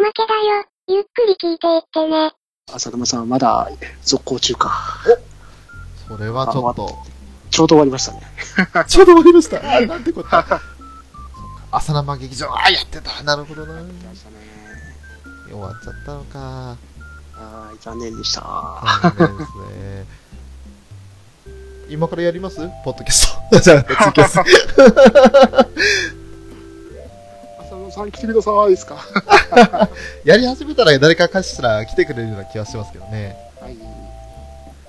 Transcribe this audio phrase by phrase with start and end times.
[0.00, 0.64] まけだよ。
[0.88, 2.32] ゆっくり聞いていってね。
[2.72, 3.68] 浅沼さんはまだ
[4.02, 4.72] 続行中か。
[6.08, 6.98] それはちょっと、
[7.50, 8.20] ちょうど終わりましたね。
[8.88, 9.76] ちょうど終わりました。
[9.76, 10.30] あなんてこと？
[10.30, 10.60] そうか
[11.72, 13.22] 朝生劇場、あ、やってた。
[13.22, 13.74] なるほどな。
[13.74, 13.80] ま
[14.14, 14.36] したね。
[15.48, 16.38] 終わっちゃったのか。
[16.38, 16.76] は
[17.74, 18.40] い、残念でした。
[19.02, 20.06] 残念ですね。
[21.88, 22.56] 今からやります？
[22.84, 23.58] ポッドキャスト。
[23.60, 24.38] じゃあ、ツイキャス。
[27.90, 28.96] さん来てくださいですか？
[30.24, 33.36] やり始めたら誰かかしら来てくれるような気はしますけどね。
[33.60, 33.76] はい。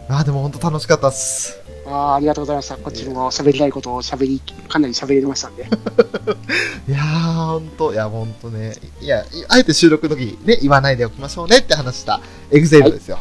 [0.09, 1.57] あーでも本当楽しかったっす。
[1.85, 2.75] あーありがとうございました。
[2.77, 5.63] こっちも喋りたいことを喋り、かなり喋れましたんで。
[6.87, 8.75] いやー、ほんと、いや、ほんとね。
[9.01, 12.19] いや、あえて収録の時、ね、言わないでおきましょうねって話した
[12.51, 13.19] エグゼイルですよ。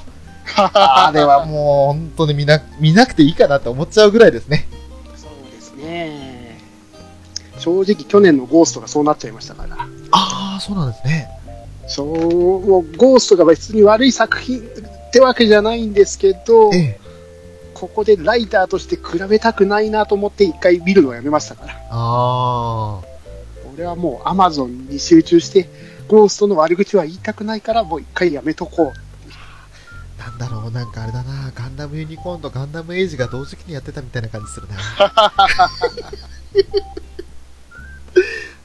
[0.57, 4.67] あれはもう、本当に見な、見なくていいかなって思っちゃうぐらいですね。
[5.17, 6.20] そうですね。
[7.61, 9.77] 正直去年のゴーストがそうなっちゃいましたから。
[10.13, 11.29] あー、そうなんですね。
[11.87, 14.63] そう、もうゴーストが別に悪い作品っ
[15.13, 17.01] てわけじゃないんですけど、ええ。
[17.75, 21.75] ここでライターとして比べたくないなと思って一回見るのをやめましたから。
[21.91, 23.01] あ
[23.75, 25.69] 俺はもうアマゾンに集中して、
[26.09, 28.87] ゴーストの悪口は言いたくないからもう一回やめとこう。
[28.87, 34.77] ー、なんだろう、なんかあれだな、ガンダムユニコーンとガンダムエイジが同時期にやってたみたいな感じするな。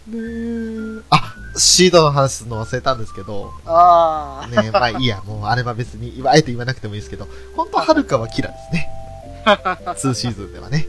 [0.08, 1.02] ねえ。
[1.10, 8.90] あ、シードの話するの忘れたんですけど、あねまあいいや、もうあれは別に、あえて言わなくてもいいですけど、本当はるかはキラですね。
[9.46, 10.88] 2シーズンではね。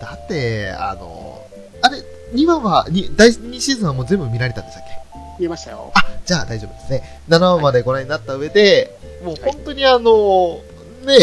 [0.00, 1.42] だって、あの、
[1.82, 2.02] あれ、
[2.34, 5.18] 2話は、に第2シーズンはもう全部見られたんでしたっけ？
[5.40, 5.90] 見えましたよ。
[5.94, 7.20] あ、じゃあ大丈夫ですね。
[7.28, 10.60] 7話までご覧になった上で、もう本当にあの、
[11.04, 11.16] ね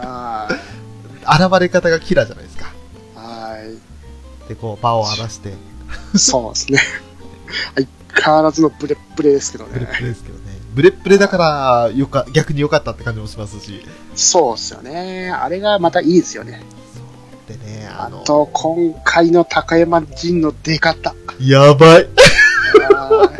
[0.00, 0.48] あ
[1.48, 2.59] 現れ方がキラじゃないですか。
[4.54, 6.18] ーはで、こう、場を荒らして、い。
[6.18, 6.78] そうですね。
[7.74, 7.88] 相
[8.24, 9.86] 変わらずのブレッブレですけどブレ。
[9.86, 10.40] ブレですけどね。
[10.74, 13.84] ブレッブレだから、よか、逆に良かったって感じもしますし。
[14.14, 15.30] そうですよね。
[15.30, 16.62] あれがまたいいですよね。
[17.48, 21.14] でね、あの、あと、今回の高山陣の出方。
[21.40, 22.08] やばい。
[22.94, 23.30] あ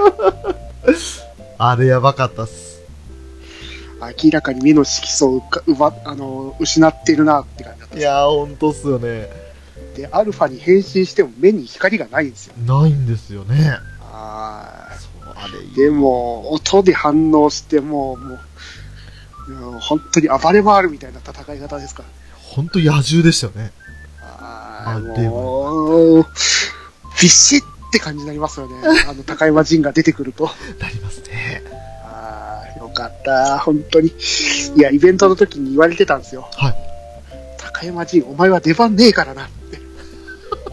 [1.59, 2.83] あれやばかったっす。
[4.01, 9.50] ー明らかに目の色素をうか奪あの失ってるなって感じだったいやー、ほんとっすよね。
[9.97, 12.55] で、アルファに変身しても目に光がないんですよ。
[12.67, 13.79] ないんですよね。
[14.01, 14.89] あ
[15.35, 15.47] あ
[15.77, 18.39] れでも、音で反応しても、も
[19.49, 22.09] う、もう本当に暴れ回るみたいな戦い方ですから。
[22.37, 23.73] ほんと野獣でしたよね。
[24.23, 26.27] あーあでもう、
[27.21, 28.75] ビシッって感じになりますよね。
[29.09, 30.51] あの、高山陣が出てくると。
[30.79, 31.63] なりますね。
[32.05, 33.59] ああ、よかった。
[33.59, 34.09] 本当に。
[34.77, 36.49] いや、イベントの時に言われてたんですよ。
[36.57, 36.75] はい。
[37.59, 39.59] 高山陣、お前は出番ねえからなって。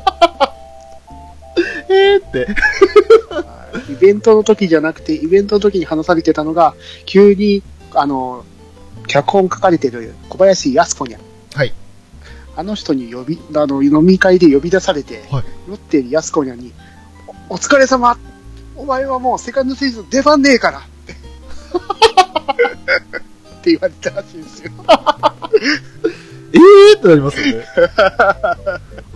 [1.90, 2.48] えーって。
[3.92, 6.74] イベントの時じゃなくて、イベントの時に話されてたのが、
[7.06, 7.64] 急に、
[7.94, 8.46] あの、
[9.08, 11.22] 脚本書かれてる小林靖子にゃん。
[11.54, 11.74] はい。
[12.56, 16.74] あの人に呼び、あの、飲み会で呼び出されて、はい酔ってる靖子にゃんに、
[17.50, 18.18] おお疲れ様
[18.76, 21.16] お前はもうセカンドシーズン出番ねえからって。
[23.66, 24.72] 言われたらしいんですよ。
[26.54, 27.66] えーってなりますよね。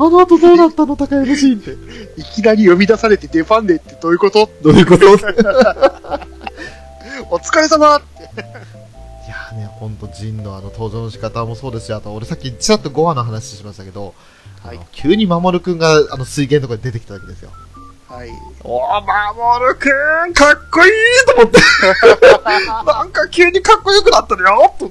[0.04, 2.20] あの後どうなったの高山シーンって。
[2.20, 4.50] いきなり呼び出されて出番ねえってどういうこと？
[4.64, 5.06] どういうこと？
[5.06, 5.18] い や
[7.30, 8.32] お疲れ様って。
[9.52, 14.14] ーね、ほんと、ジンのあの登場の仕方もそうですし、あと俺さっきちらっと5話の話しましたけど、
[14.64, 17.52] はい急に守くんがあの水源のとこに出てきたわけですよ。
[18.08, 18.30] はい。
[18.64, 19.02] おー、
[19.64, 19.88] 守く
[20.30, 20.92] んかっこいい
[21.28, 21.60] と思って。
[22.86, 24.90] なんか急にかっこよくなったのよと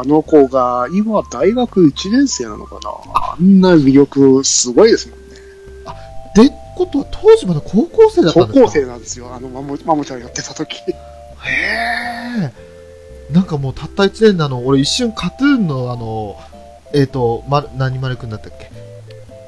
[0.00, 2.90] あの子が今大学1年生なのかな？
[3.32, 5.24] あんな魅力すごいですもんね。
[6.48, 8.60] で、ことは当時まだ高校生だったんですか？
[8.60, 9.32] 高校生なんですよ。
[9.34, 10.76] あのマモ、マモちゃんやってた時。
[10.76, 10.82] へ
[12.42, 12.52] え。
[13.32, 16.36] なんかもうたった1年なの、俺一瞬カトゥーンのあの、
[16.92, 18.70] えっ、と、ま、何丸くんだったっけ？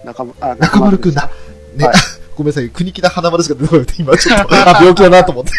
[0.05, 1.31] 中村、あ中丸くんだ。
[1.77, 1.95] ね、はい
[2.37, 5.51] ごめんなさい、国木田花丸しか出てこなくて、今ちょっと、あ、病気だなと思って。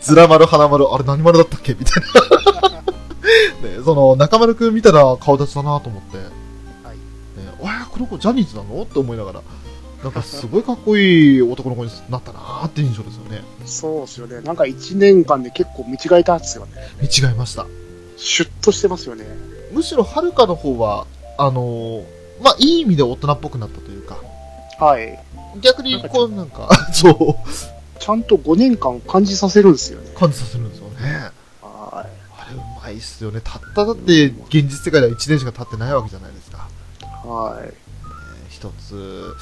[0.00, 1.74] ずら丸、花丸、あれ何丸だったっけ？
[1.74, 2.02] みたい
[2.62, 2.67] な。
[3.62, 6.16] ね、その、中丸くん見たら顔立ちだなと思って。
[6.16, 6.32] はいね、
[7.60, 8.82] わあ、この子ジャニーズなの？
[8.82, 9.42] って思いながら。
[10.02, 13.42] なんかすごいかっこいい男の子になったなーって印象ですよね。
[13.66, 14.40] そうですよね。
[14.42, 16.72] なんか1年間で結構見違えたんですよね。
[17.00, 17.66] 見違えました。
[18.16, 19.24] シュッとしてますよね。
[19.72, 22.04] むしろはるかの方は、あのー
[22.42, 24.18] まあ、いい意味で大人っぽくなったというか、
[24.78, 25.18] はい。
[25.60, 27.48] 逆にこうなんか、 そう、
[27.98, 30.12] ちゃんと5年間を感じさせるんですよね。
[30.16, 31.30] 感じさせるんですよね。
[32.88, 33.40] はあれうまいっすよね。
[33.42, 36.68] たっただって現実世界では1年しか経ってないわけじゃないですか。
[37.24, 37.28] い。
[37.28, 37.64] はい。
[37.64, 37.72] えー
[38.50, 39.34] 一つ、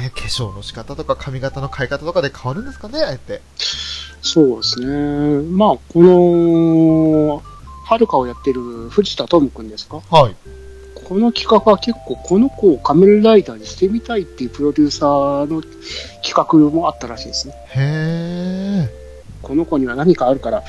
[0.00, 3.42] ね、化粧の仕方とか髪型の変え方とかで変わるんですかね、あえて。
[4.22, 5.42] そうですね。
[5.50, 7.42] まあ、この、
[7.84, 8.60] はるかをやってる
[8.90, 10.00] 藤田智くんですか？
[10.10, 10.36] はい。
[10.94, 15.60] この企画は結構この子を仮面ライダーにしてみたいっていうプロデューサーの
[16.22, 17.54] 企画もあったらしいですね。
[17.74, 18.94] へえ。
[19.42, 20.62] この子には何かあるから、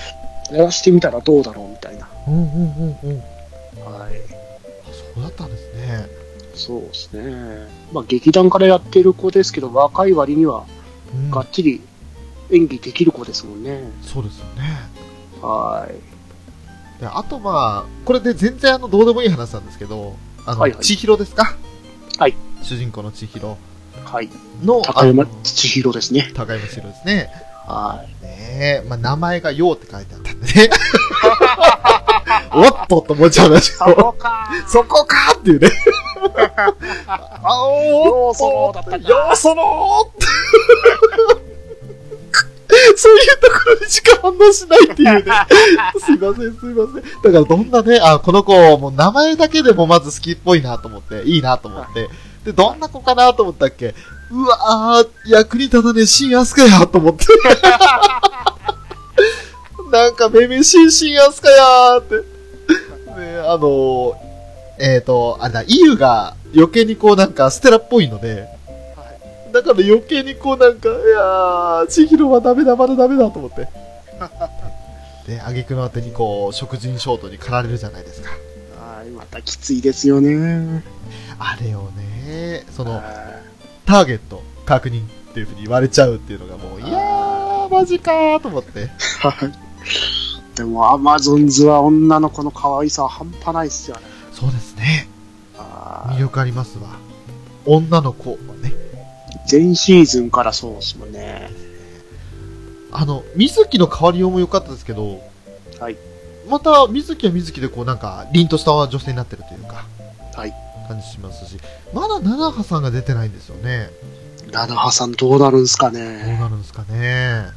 [0.51, 2.07] やらしてみたらどうだろうみたいな。
[2.27, 3.19] うんうんうんうん。
[3.93, 4.13] はい。
[4.83, 6.07] あそうだったんですね。
[6.53, 7.67] そうですね。
[7.91, 10.65] まあ劇団からやってる子ですけど、若い割には
[11.13, 11.81] うん、がっちり
[12.51, 13.91] 演技できる子ですもんね。
[14.01, 14.89] そうですよね。
[15.41, 17.01] はい。
[17.01, 20.15] であとまあ、これで全然あの、どうでもいい話なんですけど、
[20.45, 21.55] あの、はいはい千尋ですか？
[22.17, 22.35] はい。
[22.61, 23.57] 主人公の千尋
[24.03, 24.29] はい。
[24.63, 26.31] の、高山千尋ですね。
[26.33, 27.29] 高山千尋ですね。
[27.67, 28.23] はい。
[28.23, 30.69] ねえ、まあ、名前がようって書いてあったんでね。
[32.53, 35.69] おっとと思っちゃうんですけど、かそこかっていうね。
[37.43, 40.25] あおーっとようそのだったかようそのーって
[42.97, 45.31] そういうところにしか反応しないっていうね。
[45.99, 47.03] すいません、すいません。
[47.03, 52.09] だからどんなね、あ、この子、もう名前だけでもまず好きっぽいなと思って、いいなと思って。
[52.43, 53.93] で、どんな子かなと思ったっけ？
[54.31, 57.25] うわー、役に立たねえ、新アスカやと思って。
[59.91, 62.15] なんか、めめしい新アスカやーって。
[63.19, 64.15] ね、あのー、
[64.79, 68.47] えっ、ー、と、あれだ、イユが余計にこうなんかステラっぽいので、
[69.53, 73.69] だから余計にこうなんか、いやー、千尋はダメだ、まだダメだと思って。
[75.27, 78.29] で、挙句のあてにこう、食人ショートに駆られるじゃないですか。
[78.77, 80.83] はい、またきついですよね。
[81.39, 83.39] あれをね、その、は
[83.85, 88.83] ターゲット確認っていう風に言われちゃうっていうのがもう、いやー、マジかーと思って。
[88.83, 89.64] い。
[90.55, 94.03] でも、アマゾンズは女の子の可愛さは半端ないっすよね。
[94.31, 95.09] そうですね。
[95.57, 96.97] は魅力ありますわ。
[97.65, 98.69] 女の子はね。
[98.69, 101.49] い前シーズンからそうですもんね。
[102.91, 105.21] あの、水木の変わりようも良かったですけど、
[105.79, 105.97] はい。
[106.49, 109.85] また、水木は水木でこうなんか、凛とした女性になってるというか、
[110.35, 110.53] はい。
[110.87, 111.57] 感じしますし、
[111.93, 113.89] まだ七葉さんが出てないんですよね。
[114.51, 116.37] 七葉さんどうなるんすかどうね。
[116.39, 117.47] なるんですかね。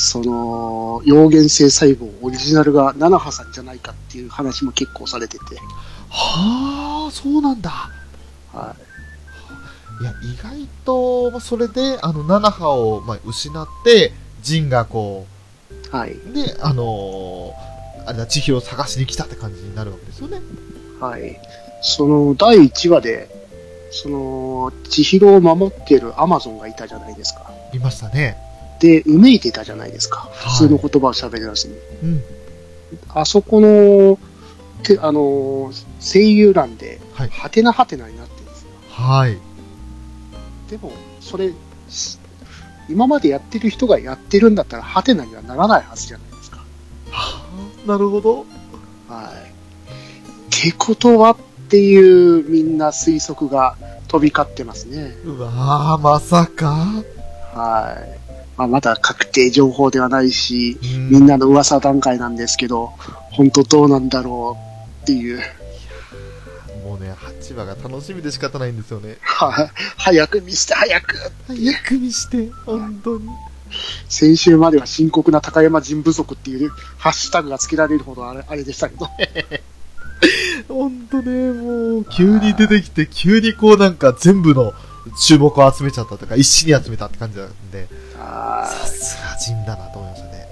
[0.00, 5.56] その、溶原性細胞オリジナルが七葉さんじゃないかっていう話も結構されてて。
[6.08, 7.90] はあ、そうなんだ。
[8.52, 8.76] は
[10.00, 15.26] いや、意外と、まあそれで、あの、七葉を、まあ、失って、ジンがこ
[15.92, 15.96] い。
[15.96, 16.12] はい。
[16.12, 20.40] う、で、あのーあれだ、千尋を探しに来たって感じになるわけですよね。
[21.00, 21.40] はい。
[21.82, 23.28] その、第1話で、
[23.90, 27.50] その、千尋を守ってるアマゾンがいたじゃないですか。
[27.74, 28.47] いましたね。
[28.80, 30.20] で、うめいてたじゃないですか。
[30.20, 31.74] はい普通の言葉を喋らずに。
[32.02, 32.22] うん。
[33.10, 34.18] あそこの、
[34.82, 38.68] てあの、声優欄で、はいはてなはてなになってるんですよ。
[38.90, 39.38] はい。
[40.70, 41.52] でも、それ、
[41.88, 42.18] し
[42.88, 46.58] 今までやってる人がやってるんだったら、はてなにはならないはずじゃないですか。
[47.10, 47.44] は
[47.84, 48.46] あ、なるほど。
[49.08, 49.48] はい。
[49.48, 51.36] ってことはっ
[51.68, 53.76] ていう、みんな推測が
[54.08, 55.16] 飛び交ってますね。
[55.24, 56.86] うわー、まさか。
[57.54, 58.27] はい。
[58.58, 61.10] まあ、まだ確定情報ではないし、うん。
[61.10, 62.92] みんなの噂段階なんですけど、
[63.30, 64.58] 本当どうなんだろ
[65.00, 65.40] うっていう、
[66.84, 69.16] もうね、8話が楽しみで仕方ないんですよね。
[69.20, 71.16] は早く見して早く
[71.46, 73.28] 早くにして、本当に。
[74.08, 79.06] 先週までは深刻な高山人不足っていうハッシュタグがつけられるほどあれあれでしたけど、
[80.68, 84.72] 本当ね、もう、急に出てきて、急にこうなんか全部の
[85.16, 87.88] 注目を集めちゃったとか、一気に集めたって感じなんで、
[88.18, 90.48] あさすが人だなと思いましたね。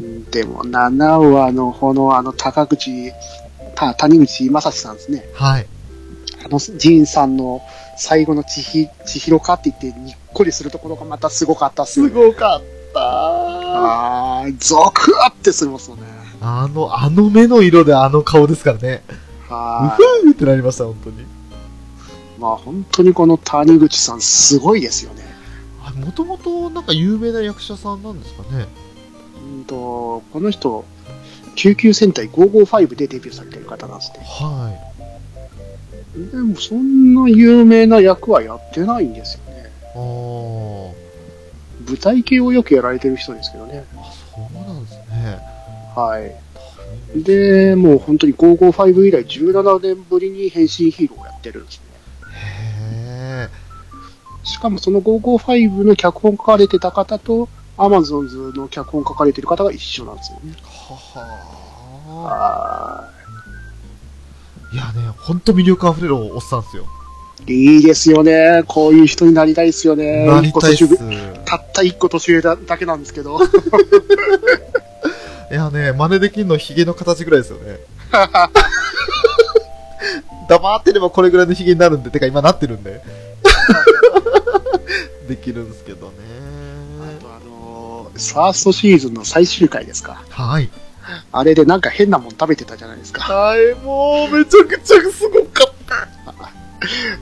[0.00, 3.12] ーでも7話のこのあの高口、
[3.74, 5.24] た谷口正史さんですね。
[5.34, 5.66] はい。
[6.44, 7.60] あの仁さんの
[7.96, 12.26] 最後の千尋かって言ってにっこりするところがまたすごかったっすよすね。
[12.26, 16.02] ごかったあー、ゾクってするもんすよね。
[16.40, 19.02] あの、あの目の色であの顔ですからね。
[19.48, 21.35] うはふーってなりました、本当に。
[22.36, 22.40] い。
[22.40, 25.24] まあ本当にこの谷口さんすごいですよね。
[25.94, 28.66] もともとなんか有名な役者さんなんですかね。
[29.58, 30.84] うんと、この人、
[31.54, 34.20] 救急戦隊555でデビューされてる方なんですね。
[34.24, 34.74] は
[36.32, 39.60] でもそんな有名な役はやってないんですよね。
[39.60, 39.68] い。
[39.94, 40.94] あー。
[41.86, 43.84] 舞台系をよくやられてる人ですけどね。
[43.96, 45.38] あ、そうなんですね。
[45.94, 47.22] はい。
[47.22, 51.80] で、もう本当に555以来17年ぶりに変身ヒーローをやってるんです
[54.46, 60.54] しかもその555の脚本書かれてた方と、アマゾンズの脚本書かれてる方が一緒なんですよね。
[60.56, 60.92] ー。
[60.92, 61.26] はは
[62.24, 63.10] は
[64.72, 66.86] いやね、ほんと魅力あふれるおっさんですよ。
[67.46, 68.62] いいですよね。
[68.66, 70.26] こういう人になりたいですよね。
[70.26, 70.88] なりたいっす。
[71.44, 73.38] たった一個年上だだけなんですけど。
[75.50, 77.78] いやね、真似できんのヒゲの形ぐらいですよね。
[80.48, 83.00] 黙ってればこれぐらいのヒゲになるんで、てか今なってるんで。
[85.26, 86.14] できるんですけどね。
[87.18, 90.22] あとあのーファーストシーズンの最終回ですか。
[90.30, 90.70] はい。
[91.32, 93.22] あれでなんか変なもん食べてたじゃないですか。
[93.22, 96.08] はい、もうめちゃくちゃすごかった。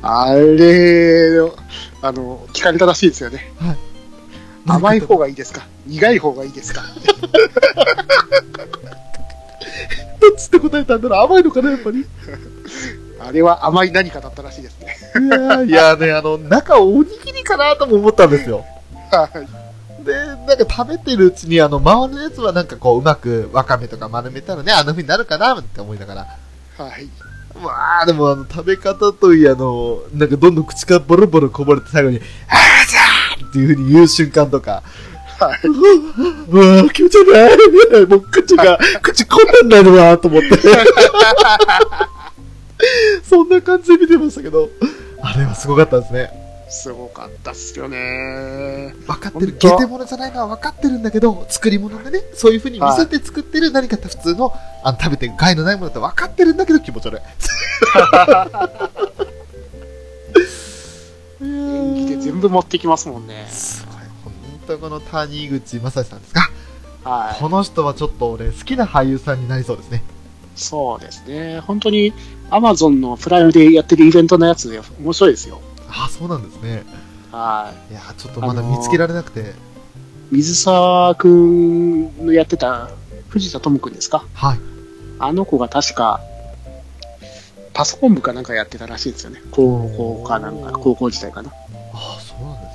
[0.03, 1.39] あれ、
[2.03, 3.53] あの、聞かれたらしいですよね。
[4.67, 5.67] 甘い方がいいですか？
[5.87, 6.83] 苦い方がいいですか？
[10.21, 11.27] どっちって答えたんだろう？
[11.27, 12.07] 甘いのかな、やっぱり？
[13.25, 14.97] いあれは甘い何かだったらしいですね。
[15.15, 18.65] やーいやね、あの、中おにぎりかなとも思ったんですよ。
[19.11, 20.05] はい。
[20.05, 26.27] で、なんか食べてるうちに、あの、周りのやつはなんかこう、うまくわかめとか丸めたらね、あの風になるかなって思いながら。
[26.79, 27.09] はい。
[27.63, 34.83] わあでもあの、食べ方といい、あの、なんかどんどん口からボロボロこぼれて最後に、あーじゃーっていう風に言う瞬間とか、
[35.39, 35.67] はい。
[35.67, 40.49] うわー気持ち悪い もう口が、口こんなんなるわーと思って。
[43.23, 44.69] そんな感じで見てましたけど、
[45.23, 46.31] あれはすごかったですね。
[46.69, 48.95] すごかったっすよね。
[49.07, 49.57] 分かってる。
[49.59, 54.53] ゲテモノじゃないのは分かってるんだけど、作り物でね、そういう風に見せて作ってる何かって普通の、
[54.83, 57.21] あの、食べて害のないものだって分かってるんだけど気持ち悪い。
[61.45, 63.47] 演技で全部持ってきますもんね。
[63.49, 63.95] すごい。
[64.25, 64.33] 本
[64.67, 66.51] 当この谷口正史さんですか
[67.05, 67.41] はい。
[67.41, 70.03] この人はちょっと俺好きな俳優さんになりそうですね。
[70.55, 71.61] そうですね。
[71.61, 72.13] 本当に、
[72.51, 75.61] アマゾンのプライムでやってるイベントのやつで面白いですよ。
[75.89, 76.85] ああ、そうなんですね。
[77.33, 79.41] はいやーちょっとまだ見つけられなくて。
[79.41, 79.45] い。
[80.31, 82.91] 水沢くんのやってた
[83.29, 84.25] 藤田智くんですか？
[84.35, 84.59] はい。
[85.19, 86.21] あの子が確か、
[87.73, 89.41] パソコン部かなんかやってたらしいですよね。
[89.51, 91.51] 高校かなんか、高校時代かな。
[91.51, 92.69] ああ、そうなんで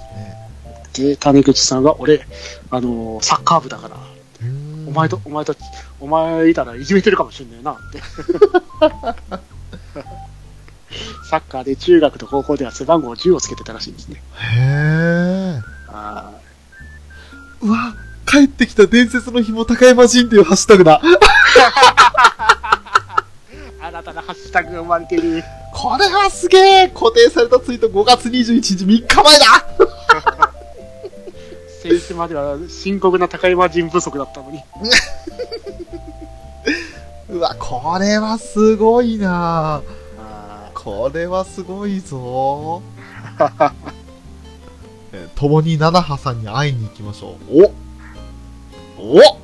[0.93, 1.09] すね。
[1.09, 2.25] で、谷口さんが、俺、
[2.69, 3.97] あのーサッカー部だから、
[4.87, 5.55] お前と、お前と、
[5.99, 8.01] お前いたらいじめてるかもしれないなって。
[11.29, 14.21] サッカーで中学と高校では背番号10をつけてたらしいんですね。
[14.35, 14.57] へ
[15.57, 15.61] え。
[15.89, 16.31] あ
[17.61, 17.93] うわ、
[18.25, 20.99] 帰ってきた伝説の紐高山人っていうハッシュタグだ。
[21.01, 21.19] ー
[23.89, 25.43] 新たなハッシュタグが生まれている。
[25.73, 29.65] これはすげえ固定されたツイート5月21日3日前だ
[31.81, 34.61] 先週までは深刻な高山人不足だったのに。
[37.29, 39.81] うわ、これはすごいな
[40.17, 42.81] あこれはすごいぞ
[45.11, 47.63] えー共に七葉さんに会いに行きましょう。
[48.97, 49.39] おお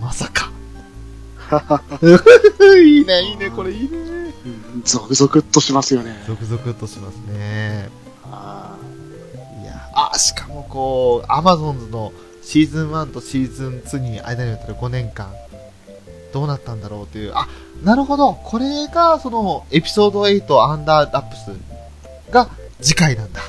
[0.00, 0.50] まさか。
[2.78, 3.88] いいね、いいね、これいいね。
[3.88, 6.22] ーゾクゾクっとしますよね。
[6.26, 7.88] ゾクゾクっとしますね。
[8.30, 8.76] あ
[9.62, 15.32] いや、あ、しかもこう、アマゾンズのシーズン1とシーズン2に間にあったら5年間、
[16.34, 17.46] どうなったんだろうという、あ、
[17.84, 22.50] なるほど、これがそのエピソード8アンダーラップスが
[22.82, 23.40] 次回なんだ。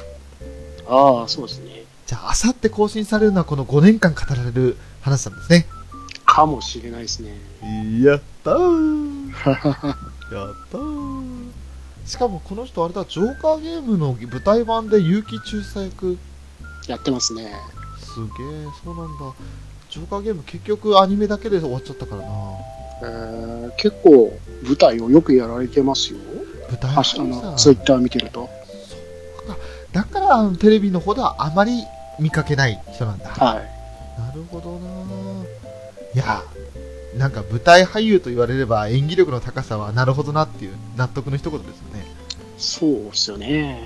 [0.87, 1.83] ああ、そうですね。
[2.05, 5.65] じゃあ、あさって更新されるのはこの5年間語られる話なんですね。
[6.27, 7.35] かもしれないですね。
[8.03, 11.49] やったー やったー
[12.05, 16.19] しかもこの人あれだ、ジョーカーゲームの舞台版で結城中佐役
[16.87, 17.51] やってますね。
[17.97, 19.33] すげえ、そうなんだ。
[19.89, 22.27] ジョーカーゲーム結局アニメだけで終わっちゃったからな。
[23.05, 26.19] えー結構舞台をよくやられてますよ。
[26.69, 28.49] 舞台あの、ツイッター見てると。
[29.91, 31.83] だからテレビの方ではあまり
[32.19, 33.29] 見かけない人なんだ。
[33.29, 33.75] はい。
[34.19, 35.45] なるほどな
[36.13, 36.41] いや、
[37.17, 42.05] なんか舞台俳優と言われれば演技力の高さはなるほどなっていう納得の一言ですよね。
[42.57, 43.81] そうですよね。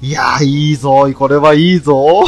[0.00, 1.94] いやー、いいぞ、これはいいぞ。
[1.94, 2.24] ほ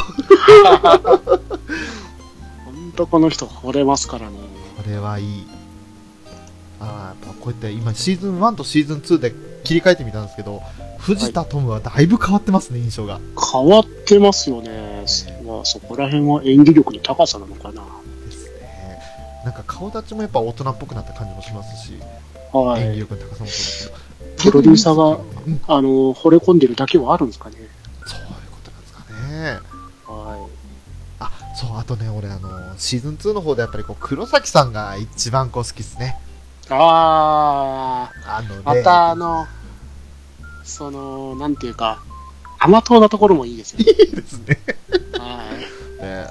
[2.73, 4.54] んとこの人惚れますからね。
[4.85, 5.47] これはいい。
[6.81, 9.33] あーやっぱこうやって今シーズン1とシーズン2で
[9.65, 10.61] 切り替えてみたんですけど、
[10.99, 13.19] 藤田トムはだいぶ変わってますね、印象が。
[13.53, 15.05] 変わってますよね。
[15.47, 17.83] まあ、そこら辺は演技力の高さなのかな。
[18.27, 18.99] ですね。
[19.45, 21.95] なんか顔立ちもやっぱ大人っぽくなった感じもしますし、
[22.53, 22.83] はい。
[22.83, 24.51] 演技力の高さもそうですけど。
[24.51, 27.57] プロデューサーがうん、あの、惚れ込んでるだけはあるんですかね。
[28.07, 29.05] そういうことなんですか
[29.71, 29.74] ね。
[31.55, 36.19] はあ、そう、あとね、俺あの、シーズン2の方でやっぱりこう、黒崎さんが一番こう好きですね。
[36.65, 36.69] い。
[36.71, 39.47] ああのね、ー、またあの、
[40.65, 42.03] その、なんていうか、
[42.59, 43.85] 甘党なところもいいですよね。
[43.93, 44.59] いいですね。
[45.19, 45.45] は
[46.01, 46.03] い。
[46.03, 46.27] ね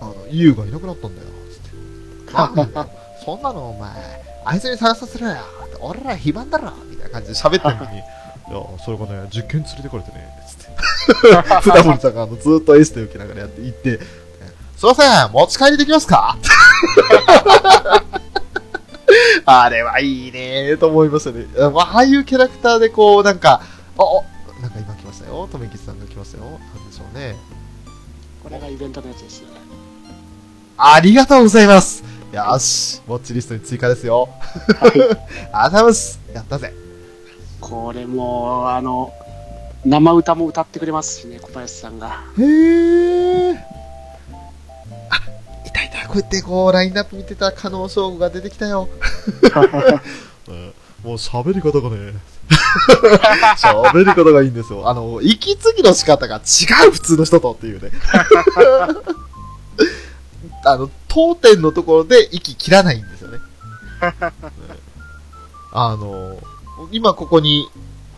[0.00, 2.90] あの、ユウがいなくなったんだよ、つって。
[3.24, 3.90] そんなのお前、
[4.44, 5.36] あいつに探させろよ
[5.80, 10.39] 俺ら非番だろみたいな感じで喋ってるのに、 いや、それがね、実験連れてこれてね。
[11.62, 13.98] 船森さんがあのずっとエステ受けながらやって行って、
[14.76, 16.36] すいません、持ち帰りできますか？
[19.44, 21.46] あれはいいねと思いましたね。
[21.58, 23.60] あああいうキャラクターでこう、なんか、
[23.98, 24.24] あ、お
[24.62, 25.48] なんか今来ましたよ。
[25.50, 26.44] とめきさんが来ましたよ。
[26.44, 27.36] なんでしょうね。
[28.42, 29.48] これがイベントのやつですね。
[30.76, 32.04] ありがとうございます。
[32.32, 34.28] よし、ウォッチリストに追加ですよ。
[34.80, 34.90] はい。
[34.92, 36.20] ありがとうございます。
[36.32, 36.72] やったぜ。
[37.60, 39.12] これも、あの、
[39.84, 42.22] 生歌も歌ってくれますしね、小林さんが。
[42.38, 43.54] へー。
[43.54, 45.16] あ、
[45.66, 46.06] いたいた。
[46.06, 48.88] こうやってこう、ラインナップ見てた加納翔吾が出てきたよ。
[51.02, 52.12] もう喋り方がね、
[53.56, 54.88] 喋り方がいいんですよ。
[54.88, 56.40] あの、息継ぎの仕方が違
[56.88, 57.90] う、普通の人とっていうね。
[60.66, 63.38] あの、当店のところで息切らないんですよね。
[65.72, 66.36] あの、
[66.92, 67.70] 今ここに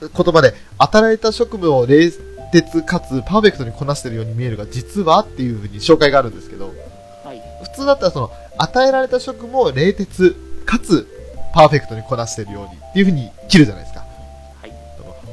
[0.08, 2.10] 言葉で、与えられた職務を冷
[2.52, 6.72] 徹かつパーフェクトにこなしてるように見えるが、実はっていうふうに紹介があるんですけど、
[7.24, 7.42] はい。
[7.62, 11.06] 普通だったらその、与えられた職務を冷徹かつ
[11.54, 14.00] パーフェクトにこなしてるようにっていうふうに切るじゃないですか。
[14.60, 14.72] はい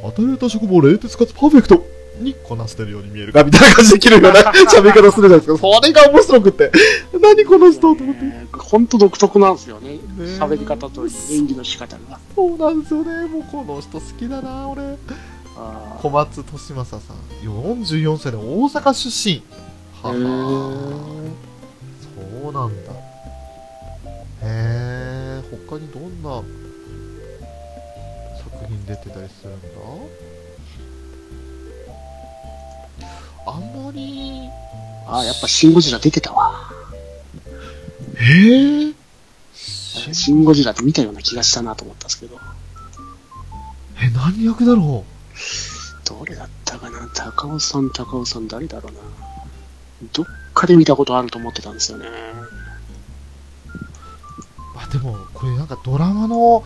[0.02, 1.84] 与えられた職務を冷徹かつパーフェクト
[2.20, 5.58] にこなしてるように見えるかみたいな感じで切るような 喋り方するじゃないですか。
[5.58, 6.72] それが面白くって。
[7.20, 8.48] 何この人と思って。
[8.58, 9.94] 本当独特なんですよね。
[9.94, 10.00] ね
[10.40, 12.20] 喋り方と演技の仕方が。
[12.36, 13.26] そうなんですよね。
[13.28, 14.98] もうこの人好きだな、俺。
[15.58, 17.00] あ小松利正さん。
[17.48, 19.44] 44歳で大阪出身。
[20.02, 21.30] ははー
[22.44, 22.92] そうなんだ。
[24.42, 26.42] へえ、他にどんな
[28.38, 30.29] 作品出てたりするんだ？
[33.46, 34.50] あんまり、
[35.08, 36.72] あー、やっぱシン・ゴジラ出てたわ。
[38.16, 38.94] へえ
[40.12, 42.38] シン・ゴジラって見たような気がしたなと思ったんですけど。
[44.02, 45.04] え、何役だろ
[46.06, 47.10] どれだったかな？
[47.14, 49.00] 高尾さん、高尾さん、誰だろうな？
[50.14, 52.08] どっかで見たことあると思ってたんですよね。
[52.08, 52.10] う
[54.78, 56.64] あ、でも、これなんかドラマの、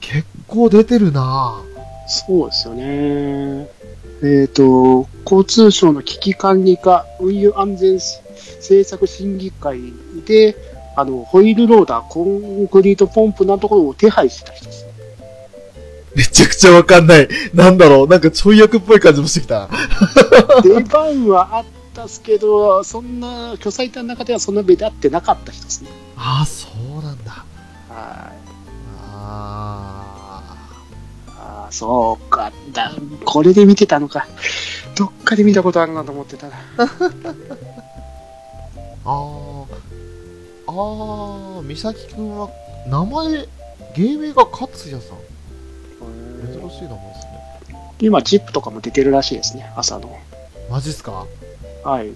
[0.00, 1.62] 結構出てるな
[2.08, 3.70] そうですよね。
[4.22, 9.80] えっ、と、交通省の危機管理課運輸安全政策審議会
[10.26, 10.56] で、
[10.96, 14.90] あの、ホイールローダー、コンクリートポンプなところを手配してた人ですね。
[16.14, 17.28] めちゃくちゃわかんない。
[17.54, 19.68] なんだろう、なんかちょい役っぽい感じもしてきた。
[20.62, 25.90] 出番はあったっすけど、そんな、巨彩隊の中ではそんな目立ってなかった人ですね。
[26.16, 27.30] ああ、そうなんだ。
[27.30, 27.46] はい。
[27.96, 28.34] あ
[29.12, 29.89] ああ、
[31.70, 32.52] そうか。
[32.72, 32.92] だ、
[33.24, 34.26] これで見てたのか。
[34.96, 36.54] どっかで見たことあるなと思ってたな。
[36.78, 36.86] あ。
[39.06, 39.64] ああ。
[40.66, 42.50] ああ、美咲くんは、
[42.86, 43.46] 名前、
[43.96, 45.18] 芸名が勝也さん。
[46.46, 47.26] 珍しい名前です
[47.68, 47.94] ね。
[48.00, 50.16] 今、ジップとかも出てるらしいですね、朝の。
[50.70, 51.26] マジっすか？
[51.84, 52.12] はい。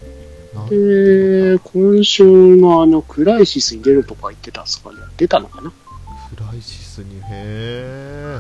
[0.71, 2.23] で、今週
[2.57, 4.97] のあの、クライシスに出るとか言ってたんですかね。
[5.17, 5.73] 出たのかな
[6.31, 8.39] クライシスに、へえ。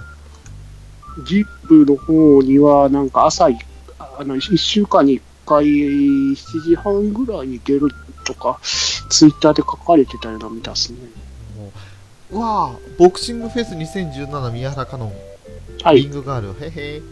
[1.23, 3.59] ジップの方には、なんか朝い、
[3.99, 7.89] あの、1週間に1回、7時半ぐらいに出る
[8.25, 10.99] とか、ツイッターで書かれてたような見たっすね。
[11.57, 11.73] も
[12.33, 15.13] ううわあボクシングフェス2017宮原香音、
[15.83, 15.97] はい。
[16.03, 17.03] リングガール、へへへ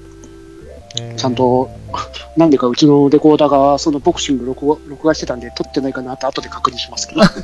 [1.15, 1.71] ーちゃんと
[2.37, 7.23] なんでかうちのレコーダーがそのボクシング録画録画してたんで撮ってないかなって後で確認しますけど。
[7.23, 7.33] あ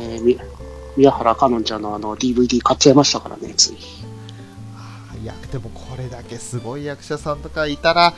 [0.00, 0.57] えー
[0.98, 3.74] 宮原かのんちゃんのあの DVD 買っちゃいましたからね、つい。
[5.22, 8.14] いや、でもこれだけすごい役者さんとかいたら、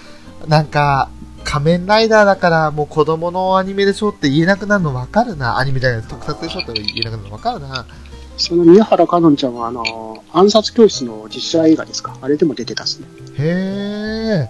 [0.48, 1.10] なんか、
[1.44, 5.58] 仮面ライダーだからもう子供のアニメでしょって言えなくなるの分かるな。
[5.58, 7.86] アニメじゃない特撮でしょって言えなくなるの分かるな。
[8.38, 12.16] その宮原かのんちゃんはあの、暗殺教室の実写映画ですか？
[12.22, 13.06] あれでも出てたっすね。
[13.38, 14.48] へ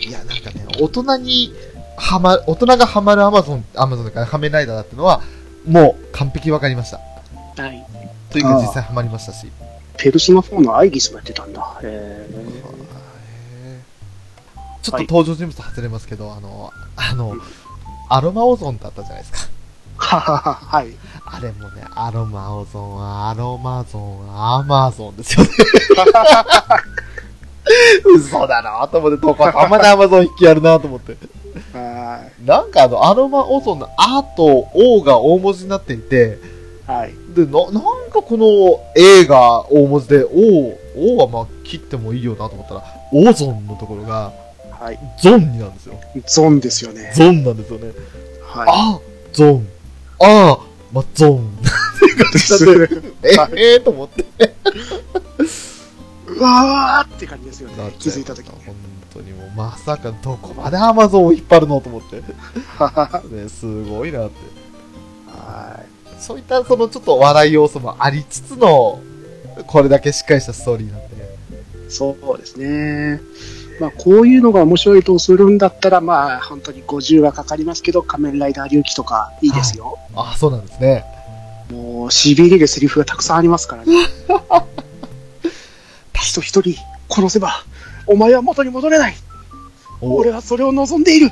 [0.00, 0.08] え。
[0.08, 1.52] いや、なんかね、大人に
[1.96, 5.22] ハマる、大人がハマるアマゾン、アマゾンだから仮面ライダーだってのは、
[5.66, 6.98] もう完璧分かりました。
[7.62, 7.86] はい。
[8.30, 9.46] というか実際ハマりましたし。
[9.96, 11.78] ペルソナ4のアイギスもやってたんだ。
[11.82, 12.28] へ
[14.82, 17.36] ちょっと登場人物外れますけど、あの、あの、
[18.08, 19.52] アロマオゾンってあったじゃないですか。
[19.96, 20.88] ははは、はい。
[21.24, 25.50] あれもね、アロマオゾン、アロマゾン、アマゾンですよね。
[28.04, 31.16] 嘘だなと思って、どこたまでアマゾン引きやるなと思って。
[31.72, 36.38] はなんかあの、アロマオゾンのアと O が大文字になっていて、
[36.88, 36.90] い。
[36.90, 37.14] はい。
[37.34, 44.32] で、な、なんかこの A が大文字で、O、O はまあ切ってもいいよなと思ったら、オゾンのところが、
[44.70, 44.98] はい。
[45.20, 46.00] ゾンになんですよ。
[46.26, 47.12] ゾンですよね。
[47.14, 47.92] ゾンなんですよね。
[48.42, 49.00] はあ、
[49.32, 49.68] ゾン。
[50.20, 50.58] あ、
[50.92, 51.58] まあ、ゾーン。
[53.22, 53.28] え
[53.74, 54.24] えー、と思って。
[56.26, 57.94] うわーって感じですよね。
[57.98, 58.46] 気づいたとき。
[59.12, 62.16] 本当にもう、まさかどこまでアマゾンを引っ張るのと思って。
[63.34, 64.36] ね、すごいなって。
[65.28, 66.20] はい。
[66.20, 69.00] そういったそのちょっと笑い要素もありつつの、
[69.66, 71.12] これだけしっかりしたストーリーなんで。
[71.88, 73.20] そうですね。
[73.80, 79.98] まあ、こういうのが面白いとするんだったら、まあ、本当に50はかかりますけど、仮面ライダー龍騎とかいいですよ。
[80.14, 81.04] あ、そうなんですね。
[81.70, 83.94] もう、痺れるセリフがたくさんありますからね。
[86.22, 86.76] 人一人
[87.10, 87.64] 殺せば、
[88.06, 89.14] お前は元に戻れない。
[90.00, 91.30] 俺はそれを望んでいる。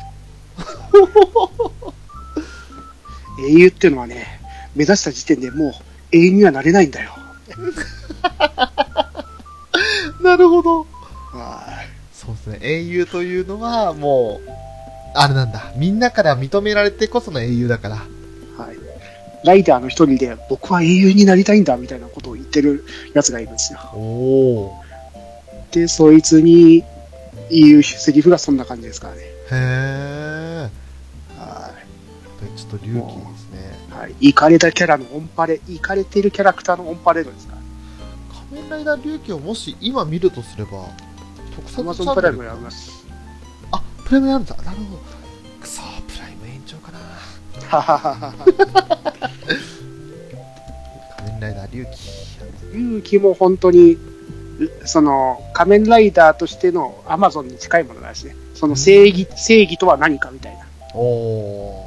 [3.48, 4.40] 英雄っていうのはね、
[4.74, 5.72] 目指した時点でもう
[6.12, 7.10] 永遠にはなれないんだよ。
[10.22, 10.86] なるほど。
[11.32, 11.88] はい。
[12.12, 12.58] そうですね。
[12.60, 14.50] 英雄というのは、もう、
[15.14, 15.72] あれなんだ。
[15.76, 17.96] みんなから認められてこその英雄だから。
[17.96, 18.76] はい。
[19.44, 23.78] ライダーの一人で、僕は英雄になりたいんだ、みたいなことを言ってるやつがいるんですよ。
[23.94, 24.80] おお。
[25.72, 26.84] で、そいつに
[27.50, 29.20] 言うセリフがそんな感じですからね。
[29.22, 30.70] へえ。
[31.38, 31.72] は
[32.56, 33.78] ちょっと隆起ですね。
[33.90, 33.92] い。
[33.92, 34.14] はい。
[34.20, 37.60] イカれたキャラのオンパレ、イカれてるキャラクターのオンパレードですから。
[38.50, 40.70] 仮面ライダー隆起をもし今見るとすれば、
[41.54, 43.06] 特ア撮マゾンプライムやります。
[43.70, 44.56] あ、プライムやるんだ。
[44.56, 45.02] なるほど。
[45.60, 46.98] くそプライム延長かな。
[46.98, 48.32] はははは。
[51.16, 52.30] 仮面ライダー隆起。
[52.74, 53.98] 勇気も本当に、
[54.84, 58.34] その、仮面ライダーとしてのアマゾンに近いものだしね。
[58.54, 60.66] その正義、正義とは何かみたいな。
[60.94, 61.86] おお。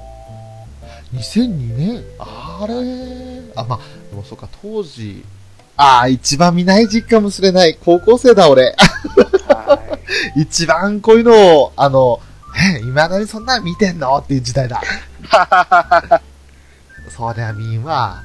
[1.13, 2.03] 2002年？
[2.19, 2.73] あれ？
[3.55, 5.23] あ、まあ、でもそうか、当時、
[5.77, 7.77] ああ、一番見ない時期かもしれない。
[7.83, 8.75] 高校生だ、俺。
[9.47, 9.79] は
[10.36, 12.19] 一番こういうのを、あの、
[12.75, 14.17] え、未だにそんなの見てんの？
[14.17, 14.81] っていう時代だ。
[17.15, 18.21] そりゃ見んわ。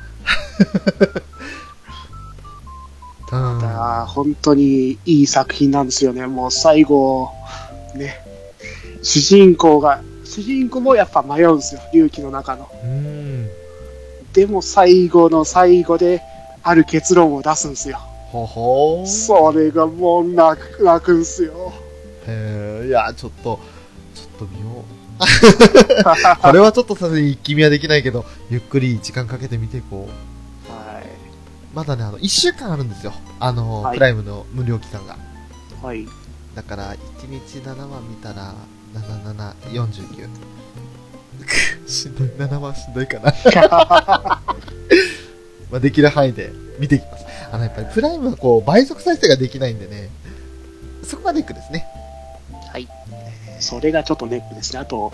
[3.32, 3.60] うん。
[3.60, 3.64] い。
[3.64, 6.26] あ本当にいい作品なんですよね。
[6.26, 7.30] もう最後、
[7.94, 8.20] ね。
[9.02, 11.80] 主人公が、主人公もやっぱ迷うんですよ。
[11.92, 12.68] 龍騎の中の。
[12.84, 13.48] うん。
[14.32, 16.22] でも最後の最後で、
[16.62, 17.98] ある結論を出すんですよ。
[18.30, 19.06] ほほー。
[19.06, 21.72] それがもう泣く、泣くんすよ。
[22.26, 23.58] へえ、いや、ちょっと、
[24.14, 24.98] ちょっと見よう。
[26.42, 30.37] これはちょっとさすがに一気見はできないけど、ゆっくり時間かけて見ていこう。
[31.74, 33.12] はまだね、あの、1週間あるんですよ。
[33.40, 35.16] あの、はいプライムの無料期間が。
[35.82, 35.84] い。
[35.84, 36.06] はい。
[36.54, 36.98] だから、1
[37.30, 38.54] 日7話見たら、
[38.94, 40.28] 77、49。
[41.86, 43.32] しんどい、7話しんどいかな。
[45.70, 47.24] まあ、できる範囲で見ていきます。
[47.52, 50.08] あの、やっぱりプライムはこう、倍速再生ができないんでね、
[51.04, 51.86] そこがネックですね。
[52.72, 52.88] はい。
[53.60, 54.78] それがちょっとネックですね。
[54.80, 55.12] あと、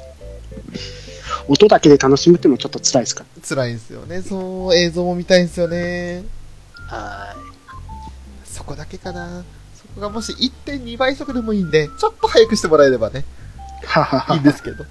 [1.49, 3.25] 音だけで楽しむっていうのもちょっと辛いですか？
[3.47, 4.23] 辛いんですよね。
[4.23, 6.25] そう、映像も見たいんですよね。
[6.91, 6.97] ら。
[6.97, 7.35] は
[8.45, 9.43] そこだけかな。
[9.75, 13.25] そこがもし1.2倍速でもいいんで、ちょっと早くしてもらえればね、
[13.83, 13.87] い。
[13.87, 14.85] ははいいんですけど。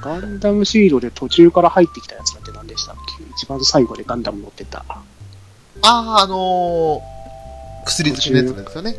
[0.00, 3.24] ガンダムシードで途中から入ってきたやつだって何でしたっけ？
[3.32, 4.84] 一番最後でガンダム乗ってた。
[4.88, 5.02] あ
[5.82, 8.94] あ、あのー、薬付きのやつなんですよね。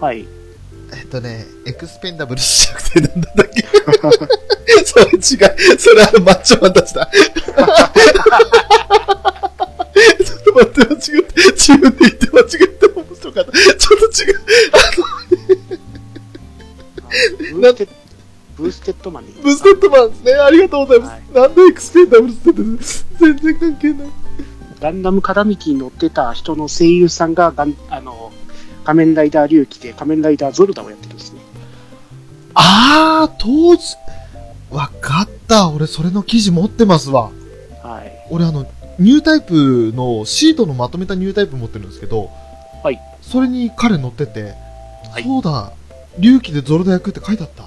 [0.00, 0.26] はい。
[0.92, 3.66] えっとね、エクスペンダブルじゃなくてなんだっけ？
[4.86, 5.20] それ違う。
[5.20, 7.10] それあのマッチョマンたちだ。
[10.56, 11.42] 待って、間違って。
[11.52, 13.52] 自分で言って間違って面白かった。
[13.52, 14.40] ちょっと違う。
[17.54, 17.88] ブーステ
[18.56, 20.32] ブーステッドマンでいいブステッドマンですね。
[20.34, 21.10] ありがとうございます。
[21.10, 22.84] はいなんでエクスペンダブルって言って
[23.18, 24.08] 全然関係ない。
[24.80, 28.32] ガンダムカラミティに乗ってた人の声優さんがガン、あの、
[28.84, 31.40] 仮面ライダー龍騎で仮面ライダーゾルダをやってるんですね。
[32.54, 33.96] あー、当時、
[34.70, 35.68] わかった。
[35.68, 37.30] 俺それの記事持ってますわ。
[37.82, 38.26] はい。
[38.30, 38.66] 俺あの、
[38.98, 42.30] ニュータイプの、シートのまとめたニュータイプ持ってるんですけど、
[42.82, 43.00] はい。
[43.20, 44.54] それに彼乗ってて、
[45.12, 45.72] はいそうだ、
[46.18, 47.66] 龍騎でゾルダ役って書いてあった。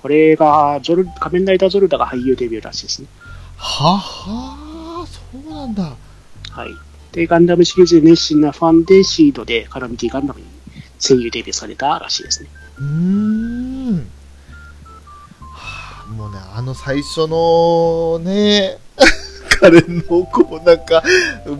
[0.00, 3.08] これが、ゾル、仮面ライダーゾルダが俳優デビューらしいですね。
[3.58, 5.94] ははー、そうなんだ。
[6.50, 6.70] はい。
[7.12, 10.46] で、ガンダムシリーズで熱心なファンでシードでカラミティガンダムに
[10.98, 12.48] 声優デビューされたらしいですね。
[12.78, 13.96] うーん。
[15.42, 18.78] はあ、もうね、あの最初のね、
[19.60, 20.28] 彼のこ
[20.62, 21.02] うなんか、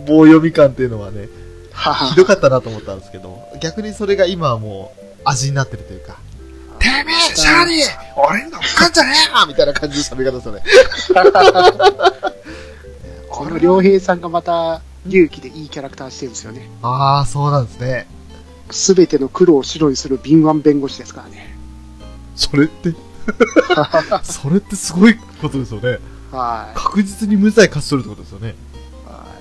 [0.06, 1.28] 棒読み感っていうのはね、
[2.10, 6.18] ひどかったなと思ったんですけど、逆にそれが今はもう味になってるというか、
[6.78, 7.84] てめえ、シャーリー
[8.16, 10.62] 俺に乗っかんじゃねえよみたいな感じの喋り方ですよね。
[13.28, 16.68] この良平さんがまた、勇気でいいキャラクターしてるんですよね。
[16.82, 18.06] ああ、そうなんですね。
[18.70, 21.56] すべての苦労を白にする敏腕弁護士ですからね。
[22.36, 22.94] それって、
[24.22, 25.98] それってすごいことですよね。
[26.30, 26.76] はい。
[26.76, 28.54] 確実に無罪勝ち取るってことですよね。
[29.06, 29.40] はい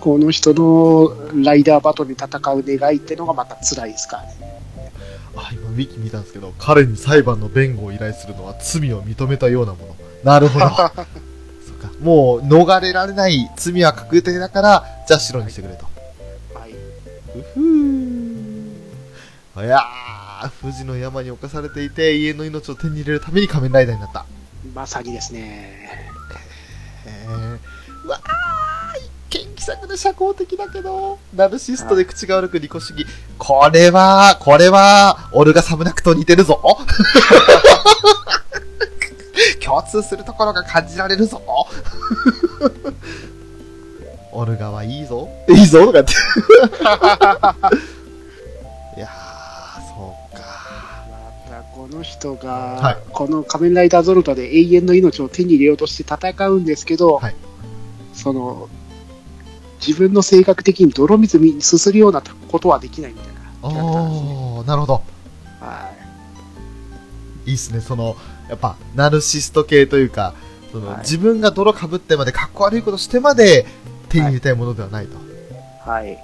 [0.00, 4.62] この人のライダーバトルに戦う願いってのがまた辛いですからね。
[5.36, 9.96] あ、今、ウィキ見たんですけど、彼に裁判の弁護を依頼するのは罪を認めたようなもの。
[10.22, 10.66] なるほど。
[10.68, 11.06] そっか。
[12.00, 15.86] もう、逃れられない罪は確定だから、じゃあ白にしてくれと。
[16.54, 16.72] はい。
[16.72, 16.76] う
[17.54, 18.72] ふー。
[19.66, 24.26] いやー、富士の山に侵されていて、永遠の命を手に入れるために仮面ライダーになった。
[24.74, 25.88] まさにですね。
[27.06, 27.58] へー。
[28.04, 33.06] うわー、一見気さくで社交的だけど、ナルシストで口が悪く利己主義。
[33.38, 36.60] これは、これは、オルガサムナクと似てるぞ。
[39.64, 41.42] 共通するところが感じられるぞ。
[44.32, 45.28] オルガはいいぞ。
[45.48, 46.12] いいぞとかって。
[51.92, 57.34] の人が、はいこの仮面ライダーゾルトで永遠の命を手に入れようとして戦うんですけど、はい
[58.12, 58.68] その、
[59.84, 64.64] 自分の性格的に泥水にすするようなことはできないみたいなキャラクターですね。
[64.64, 65.02] なるほど。
[65.60, 65.92] は
[67.46, 68.16] いいっすね、その、
[68.48, 70.34] やっぱ、ナルシスト系というか、
[70.70, 73.66] その、はい自分が泥かぶってまで、かっこ悪いことしてまで、
[74.08, 75.16] 手に入れたいものではないと。
[75.90, 76.12] はい。
[76.12, 76.16] い、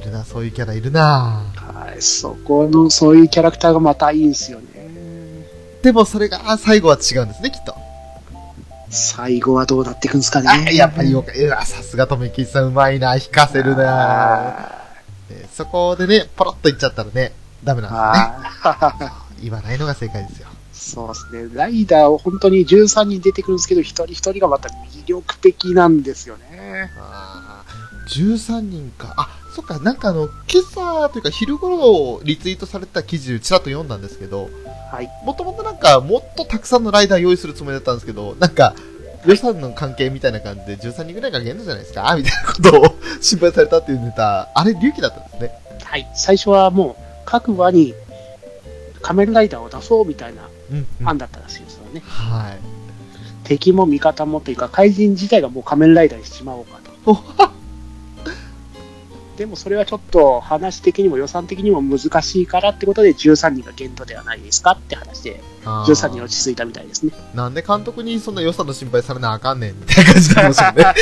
[0.00, 2.02] るな、そういうキャラいるなはい。
[2.02, 4.66] そこの、そういうキャラクターがまたいいんですよね。
[5.82, 7.74] でもそれが、あ最後は違うんですね、きっと。
[8.90, 10.48] 最後はどうなっていくんですかね。
[10.48, 14.70] あやっぱりよく、うわ、さすがとめきちさんうまいな、引かせるな
[15.52, 19.10] そこでね、ポロッと言っちゃったらね、ダメーなんですね。
[19.42, 20.48] 言わないのが正解ですよ。
[20.72, 21.54] そうですね。
[21.54, 26.90] ライダーを本当に13人出てくるんですけど、一人一人がまた魅力的なんですよね。
[26.98, 27.74] あー
[28.06, 29.14] 13人か。
[29.16, 34.50] あ、そっか、なんかあの、今朝というか昼頃リツイートされてた記事、ちらっと読んだんですけど、
[34.90, 35.08] はい。
[35.24, 38.74] もともとなんか、もっとたくさんのライダー用意するつもりだったんですけど、なんか、
[39.26, 45.50] 予算の関係みたいな感じで13人ぐらいが限度じゃないですかみたいなことを心配されたっていうネタ、あれ、隆起だったんですね。
[45.84, 46.10] はい。
[46.14, 47.94] 最初はもう、各話に
[49.02, 51.08] 仮面ライダーを出そうみたいなうん、うん。
[51.08, 52.02] 案だったらしいですよね。
[52.06, 52.58] はい。
[53.44, 57.63] 敵も味方もというか、怪人自体がもう仮面ライダーにしちまおうかおと。
[59.36, 67.12] でもそれはちょっと話的にも予算的にも難しいからってことで13人が限度ではないですかって話であー13人落ち着いたみたいですね。
[67.34, 70.84] なんで監督にそんな予算の心配されなあかんねんみたいな感じになりましたよね。
[70.84, 70.94] ね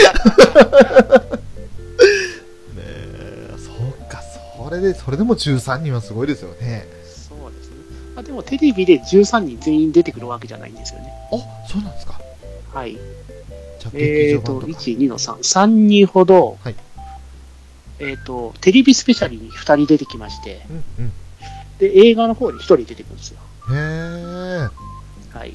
[2.77, 6.87] え、そうか、それで、それでも13人はすごいですよね。
[7.05, 7.77] そうですね。
[8.15, 11.13] まあ、でもテレビで13人全員出てくるわけじゃないんですよね。
[11.33, 12.19] あ、そうなんですか。
[12.73, 12.97] はい。
[13.95, 14.81] えっ、と、劇場版とか。
[14.81, 15.35] 1、2の3。
[15.39, 16.75] 3人ほど、はい
[18.03, 21.13] えっ、と、テレビスペシャルに2人出てきまして、うんうん。
[21.79, 23.39] で、映画の方に1人出てくるんですよ。
[23.71, 25.39] へえ。
[25.39, 25.55] はい。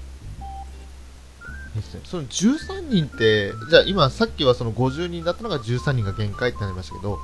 [2.06, 7.22] その13人って、じゃあ今さっきはその50人だったのが13人が限界ってなりましたけど、はい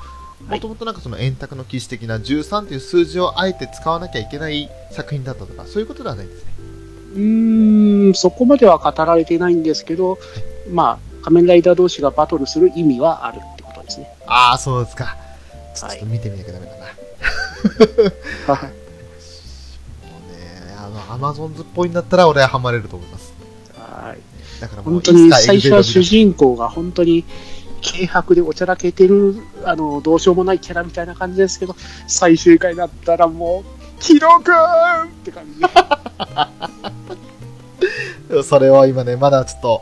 [0.47, 6.51] もともとなんかその円卓の騎士的な13という数字をあえて使わなきゃいけない作品だったとか、そういうことではないんですね。
[7.15, 10.17] うーん、そこまでは語られてないんですけど、
[10.69, 13.39] まあ、仮面ライダー同士がバトルする意味はある
[13.83, 14.07] ってことですね。
[14.27, 15.17] ああ、そうですか。
[15.75, 16.85] ちょはいっと見てみなきゃダメだな。
[18.53, 18.63] はい。
[18.65, 18.69] も
[20.27, 23.33] うね、あの、アマゾンズっぽいんだったら俺はハマれると思います。
[23.77, 24.19] はい。
[24.61, 27.25] だから本当に最初は主人公が本当に
[27.83, 31.75] 軽薄でおちゃらけてる、あの、どうしようもないキャラみたいな感じですけど、
[32.07, 34.43] 最終回になったらもう、記録っ
[35.23, 35.59] て感じ
[38.29, 38.43] で。
[38.43, 39.81] それは今ね、まだちょっと、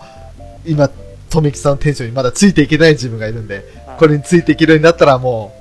[0.66, 0.90] 今、
[1.30, 3.64] とめきさんのテンションにまだついていけない自分がいるんで、
[4.02, 5.54] これについていけるようになったらも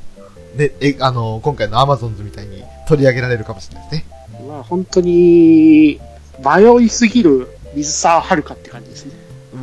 [0.57, 4.07] う、ね、え、あの、今回のアマゾンズみたいに取り上げられるかもしれないですね。
[4.49, 6.01] まあ本当に、
[6.43, 9.13] 迷いすぎる水沢遥って感じですね。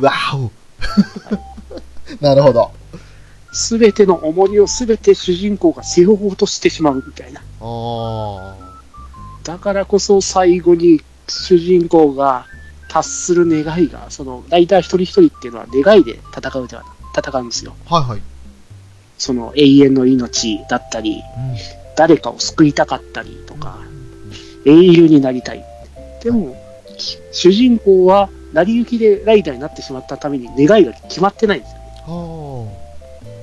[0.00, 0.52] わお
[2.22, 2.70] なるほど。
[3.52, 7.42] すべての重荷をすべて主人公が背負おうとしてしまうみたいな。
[9.42, 12.46] だからこそ最後に主人公が
[12.88, 16.84] 達する願いが、そのライダー一人一人っていうのは願いで戦うでは
[17.16, 17.74] 戦うんですよ。
[17.84, 18.22] はいはい。
[19.18, 21.22] その永遠の命だったり、うん。
[21.96, 23.78] 誰かを救いたかったりとか、
[24.64, 25.64] 英雄になりたい。
[26.22, 26.56] でも、
[27.32, 31.74] 主人公は成り行きでライダーになってしまったために願いが決まってないんです
[32.08, 32.68] よ。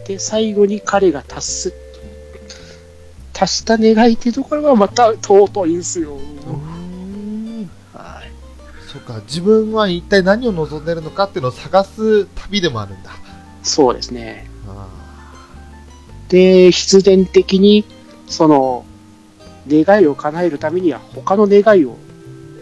[0.07, 1.73] で、最後に彼が達す、
[3.33, 6.17] 達した願いっていうところがまた尊いんですよ。
[7.93, 8.31] はい。
[8.87, 13.11] そっか、自分は一体何を望んでるのかっていうのを探す旅でもあるんだ。
[13.63, 14.49] そうですね。
[14.67, 14.87] あ
[16.29, 17.85] で、必然的に、
[18.27, 18.85] その、
[19.67, 21.97] 願いを叶えるためには他の願いを。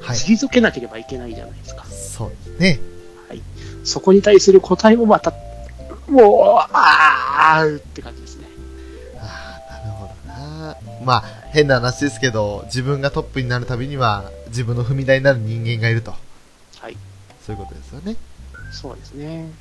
[0.01, 1.85] 退けなければいけないじゃないですか。
[1.85, 2.79] そうですね。
[3.83, 5.33] そこに対する答えもまた、
[6.07, 8.47] もう、あーって感じですね。
[9.19, 10.77] ああ、なるほどな。
[11.03, 16.11] まあ、変な話ですけど、自分がトップになるたびには、自分の踏み台になる人間がいると。
[16.79, 16.97] はい。
[17.45, 18.15] そういうことですよね。
[18.71, 19.51] そうですね。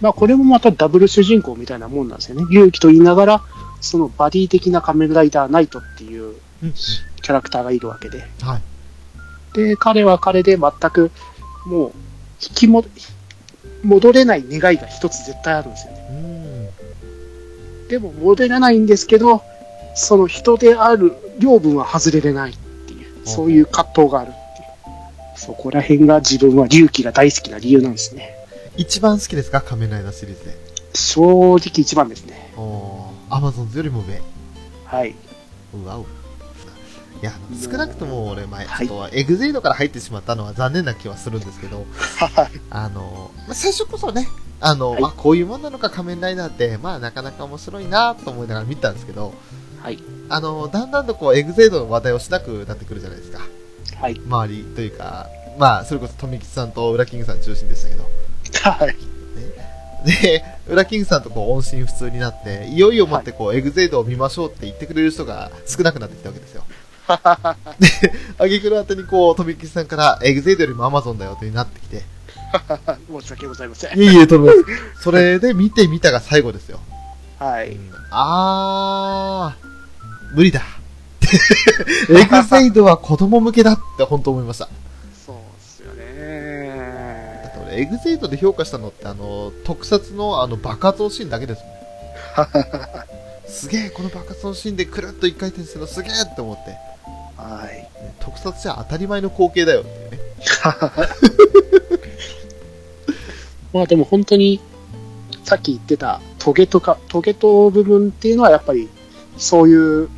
[0.00, 2.46] まあ、これもまたダブル主人公みたいなもんなんですよね。
[2.50, 3.42] 勇気と言いながら、
[3.80, 6.72] そのバディ的な仮面ライダーナイトっていううん。
[6.72, 8.24] キャラクターがいるわけで。
[8.42, 9.56] はい。
[9.56, 11.10] で、彼は彼で全く、
[11.66, 11.92] もう、
[12.40, 12.84] 引きも、
[13.82, 16.70] 戻れない願いが一つ絶対あるんですよね。
[17.82, 17.88] うん。
[17.88, 19.42] でも戻れないんですけど、
[19.94, 22.56] その人である領分は外れれないっ
[22.86, 24.42] ていう、そういう葛藤があるってい
[25.34, 25.38] う。
[25.38, 28.35] そこら辺が自分は隆起が大好きな理由なんですね。
[28.76, 29.60] 一番好きですか？
[29.60, 30.56] 仮面ライダーシリーズで。
[30.94, 32.52] 正直一番ですね。
[33.30, 34.20] アマゾンズよりも上。
[34.84, 35.14] はい。
[35.74, 36.04] うわう。
[37.22, 41.86] いや、少なくとも俺前、はいちょっとエグゼイドから入ってしまったのは残念な気はするんですけど、
[42.18, 42.50] はい。
[42.70, 44.28] あの、まあ、最初こそね、
[44.60, 49.32] あの、はいあ、こういうもんなのか仮面ライダーって、まあなかなか面白いなと思いながら見たんですけど、
[49.82, 49.98] はい。
[50.28, 53.40] あの、だんだんとこう、エグゼイドの話題をしなくなってくるじゃないですか。
[54.00, 54.20] はい。
[54.26, 58.04] 周りというか、まあ、それこそ富吉さんとウラキングさん中心でしたけど。
[58.62, 58.96] はい。
[60.06, 66.64] で、ウラキングさんとこう、音信不通になって、いよいよもってこう、エグゼイドを見ましょうって言ってくれる人が少なくなってきたわけですよ。
[67.08, 72.04] あげくの後にこう、富吉さんから、エグゼイドよりもアマゾンだよというになってきて、
[73.20, 73.98] 申し訳ございません。
[73.98, 74.52] いえいえ、と思いま
[74.96, 75.02] す。
[75.02, 76.80] それで見てみたが最後ですよ。
[77.38, 77.76] はい。
[78.10, 80.62] あー、無理だ。
[82.08, 84.68] エグゼイドは子供向けだって本当思いました。
[87.66, 87.68] そうっすよだねっ。
[87.68, 91.76] て俺、エグゼイドで評価したのって、あの、特撮のあの爆発のシーンだけですもん。
[93.48, 96.76] すげえ、この爆発のシーンでくるっと一回転するのすげえって思って、
[97.36, 97.74] はい。
[97.76, 100.22] ね特撮じゃ当たり前の光景だよってね。
[103.72, 104.60] まあでも本当に、
[105.44, 108.88] さっき言ってたトゲとか、トゲと部分っていうのはやっぱり、
[109.36, 110.08] そういう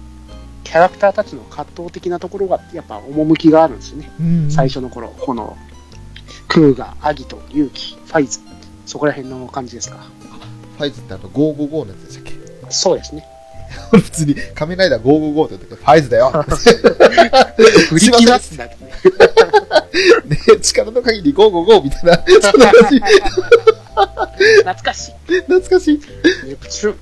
[0.65, 4.11] キャラクターたちの葛藤的なところが、やっぱ趣があるんですよね。
[4.21, 5.57] うん最初の頃、この、
[6.49, 8.41] クーガ、アギト、ユウキ、ファイズ、
[8.87, 9.99] そこら辺の感じですか？
[10.79, 12.33] ファイズってあの、555のやつでしたっけ？
[12.71, 13.25] そうですね。
[13.93, 16.31] 俺普通に仮面ライダー555って言ってファイズだよ。
[17.91, 18.77] 振り切らすんだね。
[20.27, 23.01] ね、力の限り555みたいな、そんな感じ。
[24.59, 25.13] 懐かしい。
[25.41, 26.01] 懐かしい。
[26.47, 26.99] ネプチューン。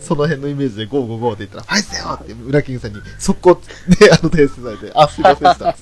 [0.00, 3.60] その辺のイメージで555って言ったら、ファイズだよって、裏キングさんに速攻、ね、
[4.10, 5.76] あの提出されて、あ、すいませんでした。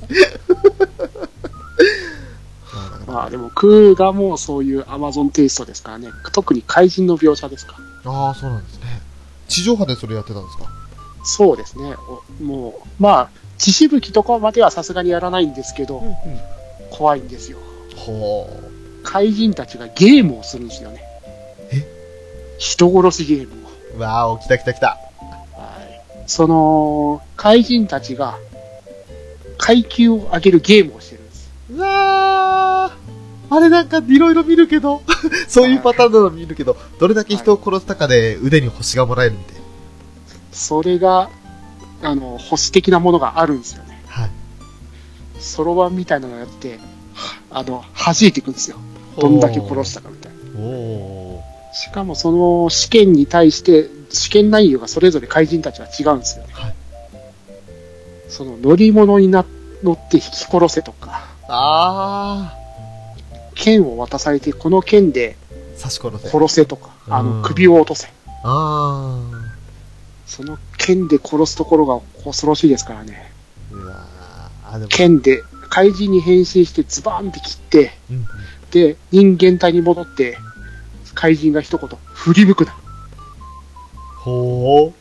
[3.10, 6.08] まあでも、クーガもそういうアマゾンテイストですからね。
[6.32, 7.76] 特に怪人の描写ですか。
[8.04, 9.02] ああ、そうなんですね。
[9.48, 10.64] 地上波でそれやってたんですか？
[11.24, 11.94] そうですね。
[12.40, 16.02] おもう、まあ、血しぶきとかまではさすがにやらないんですけど、
[16.90, 17.58] 怖いんですよ。
[17.96, 18.48] ほ
[19.02, 21.02] 怪人たちがゲームをするんですよね。
[21.72, 21.86] え？
[22.58, 23.96] 人殺しゲームを。
[23.96, 24.00] う。
[24.00, 24.86] わあ、来た来た来た。
[24.86, 26.24] はい。
[26.26, 28.38] その、怪人たちが
[29.58, 31.19] 階級を上げるゲームをしてる。
[31.70, 32.96] うわあ、
[33.50, 35.02] あれなんかいろいろ見るけど、
[35.48, 39.60] そういうパターンなの見るけど、どれだけ人を殺したかで腕に星がもらえるみたいな。
[40.52, 41.30] それが、
[42.02, 44.02] あの、星的なものがあるんですよね。
[44.08, 44.30] はい。
[45.38, 46.78] そろばんみたいなのをやって、
[47.14, 48.76] はあの、弾いていくんですよ。
[49.18, 50.60] どんだけ殺したかみたいな。
[50.60, 51.74] おー。
[51.74, 56.50] しかもその試験に対して、試験内容がそれぞれ怪人たちは違うんですよね。
[56.52, 56.74] はい
[58.30, 59.44] その乗り物にな
[59.82, 62.56] 乗って引き殺せとか、あ
[63.54, 65.78] 剣を渡されて、この剣でー。
[65.78, 66.28] 刺し殺せ。
[66.28, 68.08] 殺せとか、あうんの、首を落とせ。
[68.42, 69.18] あ
[70.26, 73.32] その剣で殺すところが恐ろしいですからね。
[73.72, 73.76] ー。
[73.76, 74.74] うわー。
[74.74, 78.26] あ、でも、剣で怪人に変身してズバーンって切って、うん。
[78.70, 80.38] で、人間体に戻って、
[81.14, 82.74] 怪人が一言、振り向くな。
[84.16, 84.92] ほー。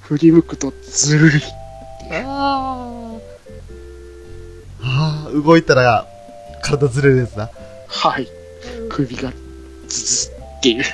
[0.00, 1.40] 振り向くとずるり。
[2.10, 2.22] あー。
[2.26, 2.91] あー、
[5.32, 6.06] 動いたら、
[6.62, 7.50] 体ずれるやつだ。
[7.88, 8.28] はい。
[8.88, 9.32] 首が
[9.88, 10.84] ズズっていう。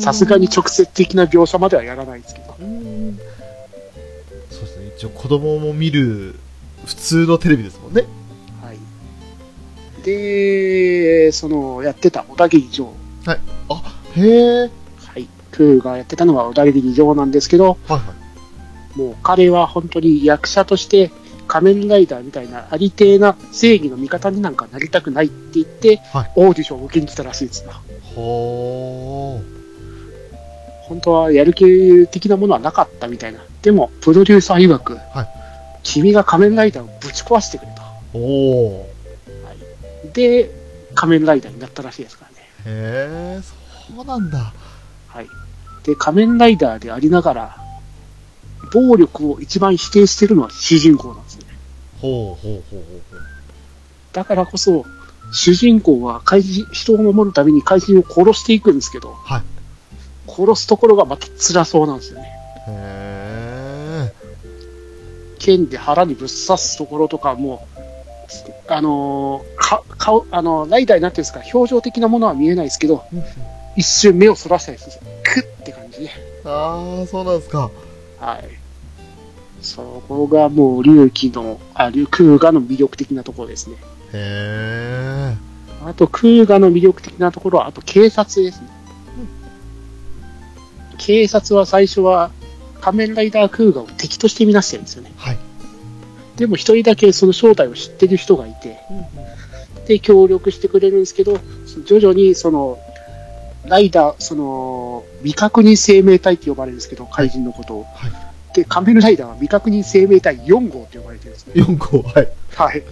[0.00, 2.56] さすがに直接的な描写まではやらないですけど。
[2.60, 3.18] うん。
[4.50, 4.92] そうですね。
[4.96, 6.34] 一応子供も見る、
[6.86, 8.04] 普通のテレビですもんね。
[8.62, 8.78] はい。
[10.04, 12.92] で、その、やってた小田切城。
[13.26, 13.38] あ、
[14.14, 14.70] へー。
[15.04, 15.28] はい。
[15.50, 18.98] クーがやってたのは小田切城なんですけど、はいはい。
[18.98, 21.10] もう彼は本当に役者として
[21.46, 27.72] 仮面ライダーみたいなありてえな正義の味方になんかなりたくないって言って、はいオーディションを受けに来たらしいですよ。
[28.14, 29.56] ほー。
[30.82, 33.40] 本当はやる気的なものはなかったみたいな。
[33.62, 35.36] でも、プロデューサー曰く、はい
[35.82, 37.68] 君が仮面ライダーをぶち壊してくれ
[38.12, 38.18] と。
[38.18, 40.12] おー。
[40.12, 40.50] で、
[40.94, 42.36] 仮面ライダーになったらしいですからね。
[42.38, 44.52] へえ、そうなんだ。
[45.08, 45.28] はい。
[45.84, 47.56] で、仮面ライダーでありながら、
[48.72, 51.35] 暴力を一番否定してるのは主人公なんですね。
[52.00, 53.20] ほうほうほうほうほう。
[54.12, 54.84] だからこそ、
[55.32, 59.42] 主人公は怪人、人を守るために怪人を殺していくんですけど、はい。
[60.28, 62.32] 殺すところがまた辛そうなんですよね。
[62.68, 64.12] へえ。
[65.38, 67.66] 剣で腹にぶっ刺すところとかも、
[68.68, 73.04] あのーか、顔、あのーライダーになってるんですから、表情的なものは見えないですけど、
[73.76, 75.10] 一瞬目をそらしたりするんですよ。
[75.22, 76.10] クッって感じで。
[76.44, 77.70] ああ、そうなんですか。
[78.18, 78.65] はい。
[79.66, 83.76] そこがもう、龍騎の、あ、龍空ガの魅力的なところですね。
[84.12, 85.36] へえ。
[85.84, 88.68] あと、空ガの魅力的なところは、あと警察ですね。
[90.98, 92.30] 警察は最初は、
[92.80, 95.12] 仮面ライダー空ガを敵として見なしてるんですよね。
[95.16, 95.38] はい。
[96.36, 98.78] でも一人だけその正体を知ってる人がいて、
[99.88, 101.40] で、協力してくれるんですけど、
[101.84, 102.78] 徐々にその、
[103.64, 107.86] ライダー、その、未確認生命体って呼ばれるんですけど、怪人のことを。
[107.94, 108.25] はい
[108.56, 111.52] で、仮面ライダーは未確認生命体4号って呼ばれてるんですね。
[111.62, 112.28] 4個、はい。
[112.54, 112.82] はい。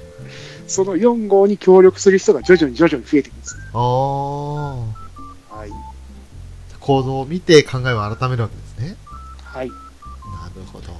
[0.67, 3.63] その4号に協力する人が徐々に徐々に増えていくんですね。
[3.73, 4.75] ああ。
[4.77, 4.85] は
[5.67, 5.71] い。
[6.81, 8.97] 行動を見て考えを改めるわけですね。
[9.43, 9.71] はい。
[9.71, 9.81] なる
[10.71, 10.93] ほど。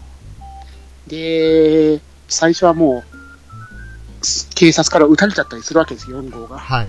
[1.09, 6.59] で、最初はもう、警察から撃たれちゃったりするわけですよ、4号が。
[6.59, 6.89] はい。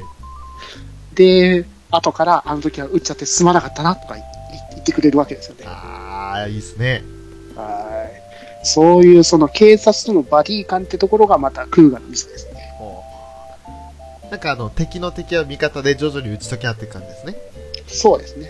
[1.13, 4.23] で、後から、あの時は撃っちゃってすまなかったな、とか言
[4.71, 5.65] 言ってくれるわけですよね。
[5.65, 7.03] ああ、いいですね。
[7.55, 8.09] は
[8.63, 8.65] い。
[8.65, 12.55] そういう、その警察とのバディ感ってところがまたクーガのミソですね。
[14.31, 17.35] なんかあの、敵の敵は味方で徐々に打ち解き合っていく感じですね。
[17.87, 18.49] そうですね。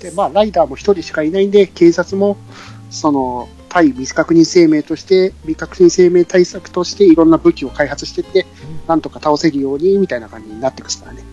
[0.00, 2.36] で、まあ、ライダーも一人しかいないんで、警察も、
[2.90, 8.46] その、対未確認生命として、未確認生命対策としていろんな武器を開発していって、
[8.86, 11.24] なんとか倒せるように、みたいな感じになっていくですからね。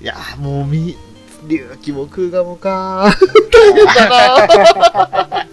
[0.00, 0.96] いやーもうみ、
[1.48, 3.10] 龍騎も空ガもか
[3.52, 5.46] 大変だな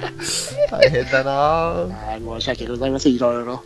[0.69, 3.15] 大変だなはい、申し訳ございません。
[3.15, 3.63] いろいろ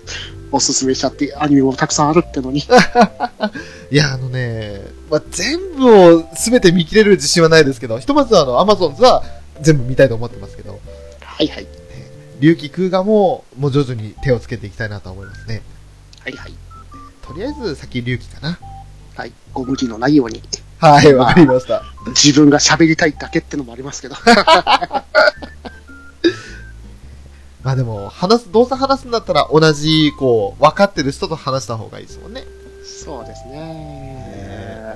[0.51, 2.59] おすすめしちゃって、アニメもたくさんあるってのに。
[3.91, 9.23] いや、あのね、まあ、全部を全て見切れる自信はないですけど、ひとまずあの、アマゾンズは
[9.61, 10.79] 全部見たいと思ってますけど、
[11.21, 11.67] はいはい。
[12.39, 15.61] 龍騎空ガも、もう徐々に手をつけていきたいなと思いますね。
[16.21, 16.53] はいはい。
[17.25, 18.59] とりあえず先龍騎かな。
[19.15, 19.31] はい。
[19.53, 20.41] ご無理のないように。
[20.79, 21.83] はい、わかりました。
[22.07, 24.15] 自分が喋りたいだけってのもありますけど。
[27.63, 32.45] まあでも、話す、どうせ話すんだったら同じ、こう、分かってる人と話した方がいいですもんね。
[32.85, 34.95] そうですね。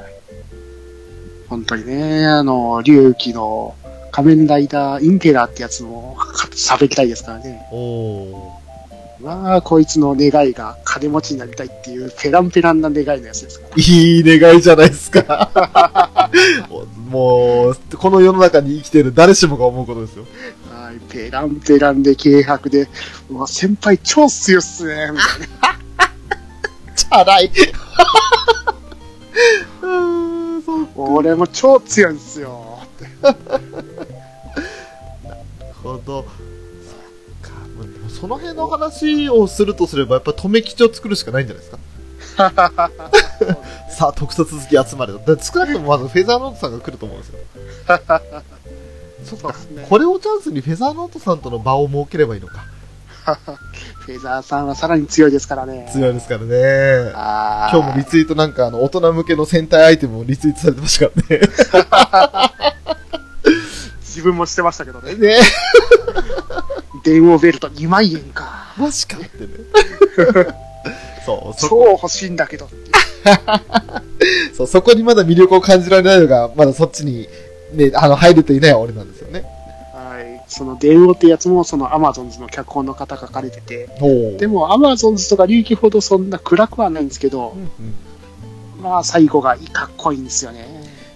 [1.50, 3.76] 本当にね、あの、龍騎の
[4.12, 6.16] 仮面ライダーインペラーってやつも
[6.56, 7.68] 喋りたいですからね。
[7.72, 8.53] おー。
[9.24, 13.76] まあ、こいつの願いが金持ちになりたいっていうペランペランな願いのやつですから。
[13.78, 16.30] いい願いじゃないですか。
[17.08, 20.26] もう、この世の中に生きてる誰しもが思うことですよ。
[20.70, 22.90] はい、ペランペランで軽薄で、
[23.30, 25.28] うわ、先輩超強いっすね、みたい
[25.62, 25.80] な。
[26.98, 27.50] チャラい。
[30.96, 32.80] 俺も超強いんですよ。
[32.84, 33.06] って
[35.82, 36.26] ほど。
[38.24, 41.76] その辺の話をするとすれば、やっぱり留吉を作るしかないんじゃないです
[42.38, 42.72] か？
[43.92, 45.20] さあ、特撮好き集まれよ。
[45.28, 47.40] だって少なくともまずフェザーノートさんが来ると思うんですよ。
[47.86, 48.22] そっか
[49.26, 49.86] そうですね。
[49.90, 52.64] これをチャンスにフェザーノートさんとの場を設ければいいのか。
[54.06, 55.90] フェザーさんはさらに強いですからね。
[55.92, 57.12] 強いですからね。
[57.16, 62.54] あ今日もリツイートなんかあの、大人向けの戦隊アイテムをリツイートされてましたからね。
[64.02, 65.16] 自分もしてましたけどね。
[65.16, 65.40] ね
[67.04, 68.74] 電王ベルト2万円か。
[68.78, 69.48] マジかってね。
[71.26, 72.68] そう、そ超こ、欲しいんだけど。
[74.56, 77.28] そう、そこにまだ魅力を感じられないのが、まだそっちに、
[77.74, 79.44] ね、あの、入れていない俺なんですよね。
[79.94, 80.44] はい。
[80.48, 87.96] その電王ってやつも、そのアマゾンズの脚本の方書かれてて、おでもアマゾンズとか隆起ほどそんな暗くはないんですけどう、んうん。
[88.82, 90.68] まあ最後がかっこいいんですよね。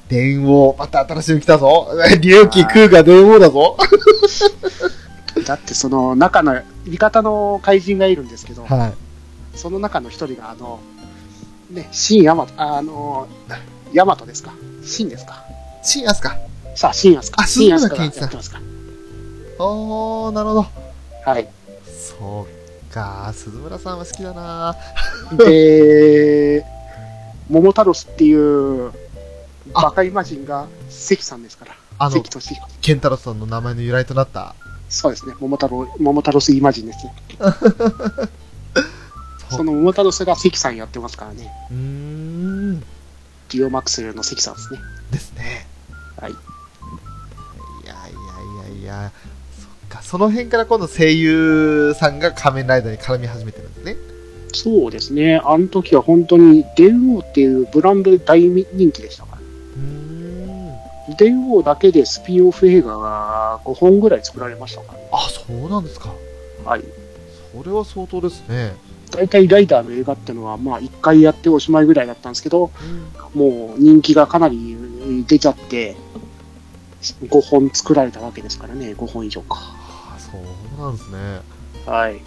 [0.10, 1.90] 電王、また新しいの来たぞ。
[2.22, 3.78] 龍騎空が電王だぞ。
[5.48, 9.58] だってその中の、味方の怪人がいるんですけど、はい。
[9.58, 10.82] その中の一人があの、
[11.72, 13.30] ね、新ヤマト、あの、
[13.94, 14.52] ヤマトですか？
[14.84, 15.46] 新ですか？
[15.84, 16.38] 新安か。
[16.76, 17.44] さあ、新ヤスか。
[17.44, 18.60] あ新ヤスが鈴村健一さんやってますか。
[19.60, 20.66] おー、なるほど。
[21.26, 21.48] はい。
[21.86, 22.48] そ
[22.92, 24.76] うか、鈴村さんは好きだな
[25.38, 26.66] で、
[27.50, 28.34] 桃太郎ってい
[28.88, 28.92] う、
[29.74, 31.76] バカイマジンが関さんですから。
[32.00, 32.68] あの関、俊彦。
[32.82, 34.56] ケンタロスさんの名前の由来となった。
[34.90, 35.34] そうですね。
[35.40, 37.14] 桃太郎、桃太郎スイマジンですね。
[39.50, 41.52] そその馬太郎が関さんやってますからね。
[41.72, 42.80] うーん。
[42.80, 44.80] デュオマックスの関さんですね。
[45.12, 45.68] ですね。
[46.20, 46.32] はい。
[46.32, 46.36] い
[47.86, 47.96] やい
[48.66, 49.12] やいやいや、
[49.58, 53.96] そっか、その辺から今度声優さんが仮面ライダーに絡み始めてるんですね。
[54.54, 55.42] そうですね。
[55.44, 59.42] あの時は本当に、電王っていうブランドで大人気でしたから。
[59.42, 60.17] うーん。
[61.16, 65.10] 電王だけでスピンオフ映画が5本ぐらい作られましたからね。
[65.12, 66.14] あ、そうなんですか。
[66.66, 66.84] はい。
[67.54, 68.76] それは相当ですね。
[69.12, 72.72] 大体ライダーの映画ってのは、まあ1回やっておしまいぐらいだったんですけど、
[73.34, 74.76] もう人気がかなり
[75.28, 75.96] 出ちゃって、
[77.02, 79.58] 5本作られたわけですからね、5本以上か。
[79.60, 81.42] あそうなんですね。
[81.86, 82.22] はい。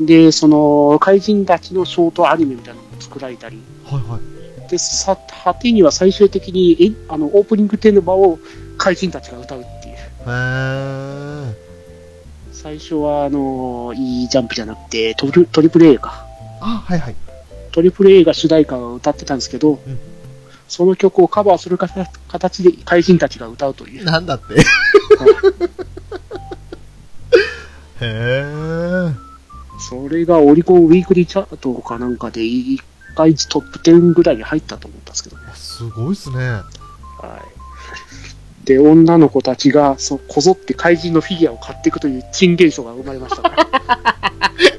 [0.00, 4.39] で、その、怪人たちのショートアニメみたいなのも作られたり、はいはい。
[4.70, 8.38] で、さ、果てには最終的に、え、あの、オープニングテーマを
[8.78, 9.94] 怪人たちが歌うっていう。
[9.96, 11.54] へー。
[12.52, 16.24] 最初は、あの、いいジャンプじゃなくて、トリトリプル A か。
[16.60, 17.16] あ、はいはい。
[17.72, 19.98] トリプル A が主題歌を歌ってたんですけど、うん
[20.70, 24.04] その曲をカバーする形で怪人たちが歌うという。
[24.04, 24.54] なんだって。
[28.00, 29.14] へー。
[29.80, 32.78] それがオリコンウィークリーチャートかなんかで1
[33.14, 35.42] 回トップ10ぐらいに入ったと思ったんですけどね。
[35.54, 36.36] すごいっすね。
[36.38, 36.62] は
[38.64, 38.66] い。
[38.66, 43.66] で、女の子たちが、そう、こぞって怪人のフィギュアを買っていくという珍現象が生まれましたから。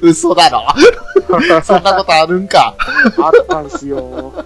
[0.00, 0.66] 嘘だろ。
[1.62, 2.74] そんなことあるんか。
[3.18, 4.44] あったんですよ。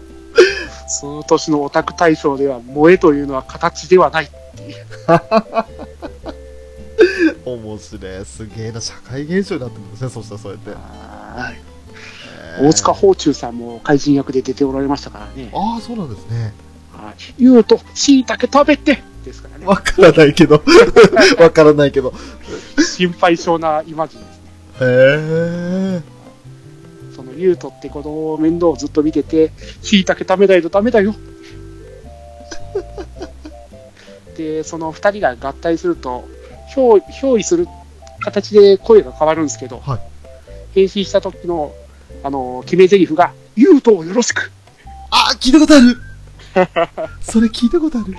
[0.88, 4.76] その年のオタク大賞では、萌えというのは形ではないっていう。
[7.46, 8.24] 面白い。
[8.24, 8.80] すげえな。
[8.80, 10.10] 社会現象になってるんですね。
[10.10, 10.70] そしたらそうやって。
[10.70, 11.75] はい
[12.60, 15.50] 大塚宝中さんも怪人役で出ておられましたからね。
[15.52, 16.54] ああ、そうなんですね。
[16.92, 17.14] はい。
[17.38, 19.66] 言うと、椎茸食べてですからね。
[19.66, 20.62] わからないけど。
[21.38, 22.12] わからないけど。
[22.78, 24.42] 心配性なイマジンですね。
[24.80, 24.84] へ
[25.98, 26.02] え。
[27.14, 29.52] その、ゆうとって子供を面倒をずっと見てて、
[29.82, 31.14] 椎茸食べないとダメだよ。
[34.36, 36.24] で、その二人が合体すると、
[36.74, 37.66] 憑憑依する
[38.20, 40.00] 形で声が変わるんですけど、はい
[40.76, 41.72] 変身した時の、
[42.22, 44.50] あの、決め台詞が、ゆうとをよろしく
[45.10, 45.96] あ、聞いたことある。
[47.22, 48.14] それ聞いたことある。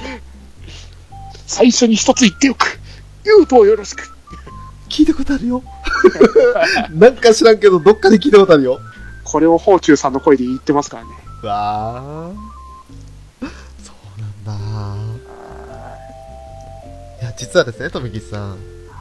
[1.46, 2.80] 最初に一つ言っておく
[3.24, 4.04] ゆうとをよろしく
[4.90, 5.64] 聞いたことあるよ。
[6.92, 8.80] なんか知らんけど、どっかで聞いたことあるよ。
[9.24, 11.10] これを宝中さんの声で言ってますからね。
[11.44, 12.32] わあ。
[13.84, 14.54] そうなんだ。
[17.22, 18.58] いや、実はですね、富吉さん。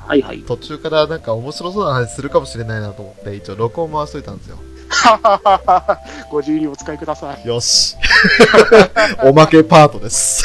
[0.07, 0.43] はいはい。
[0.43, 4.59] 途中からなんか面白そうな話するかもしれないなと思って、一応録音回しといたんですよ。
[6.31, 7.47] ご自由にお使いください。
[7.47, 7.97] よし。
[9.23, 10.45] おまけパートです。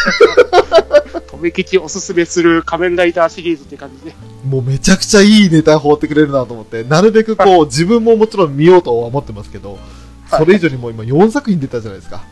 [1.30, 4.16] とめきちおすすめする仮面ライダーシリーズって感じで。
[4.46, 9.80] もうめちゃくちゃいいネタ放ってくれるなと思って、なるべくこう、自分ももちろん見ようとは思ってますけど、
[10.30, 12.24] それ以上にもう今4作品出たじゃないですか。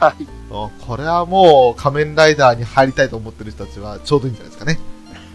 [0.00, 0.26] はい。
[0.50, 4.78] あこれはもう仮面ライダーに入りたいと思ってる人たちはちょうどいいんじゃないですかね。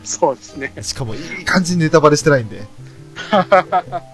[0.03, 0.73] そうですね。
[0.81, 2.63] しかもいい感じにネタバレしてないんで。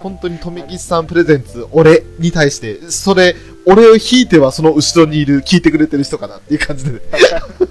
[0.00, 3.36] 本当に富吉さんプレゼンツ、俺に対して、それ、
[3.66, 7.00] 俺を引いてはその後ろにいる、聞いてくれてる人かなっていう感じでね。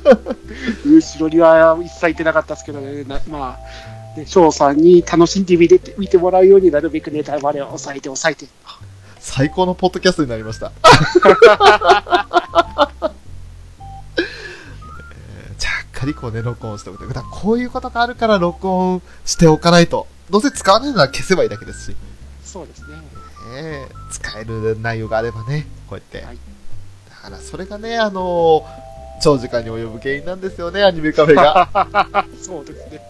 [0.85, 3.57] 後ろには一切いてなかったですけどね、なま
[4.15, 8.47] あ、ね、翔さんに楽しんで見て見てもらうようになるべくネタバレを抑えて抑えて。
[9.19, 10.71] 最高のポッドキャストになりました。
[10.77, 17.13] えーちゃっかりこうね、録音しておくと。
[17.13, 20.07] だこういうことがあるから録音しておかないと。
[20.29, 21.95] どうせ使わないなら消せばいいだけですし。
[22.43, 22.97] そうですね。
[23.61, 26.25] ね使える内容があればね、こうやって。
[26.25, 26.37] はい
[27.09, 28.85] だからそれがね、あのー
[29.21, 32.25] 長時間に及ぶ原因なんですよね、アニメカフェが。
[32.41, 33.01] そうですね。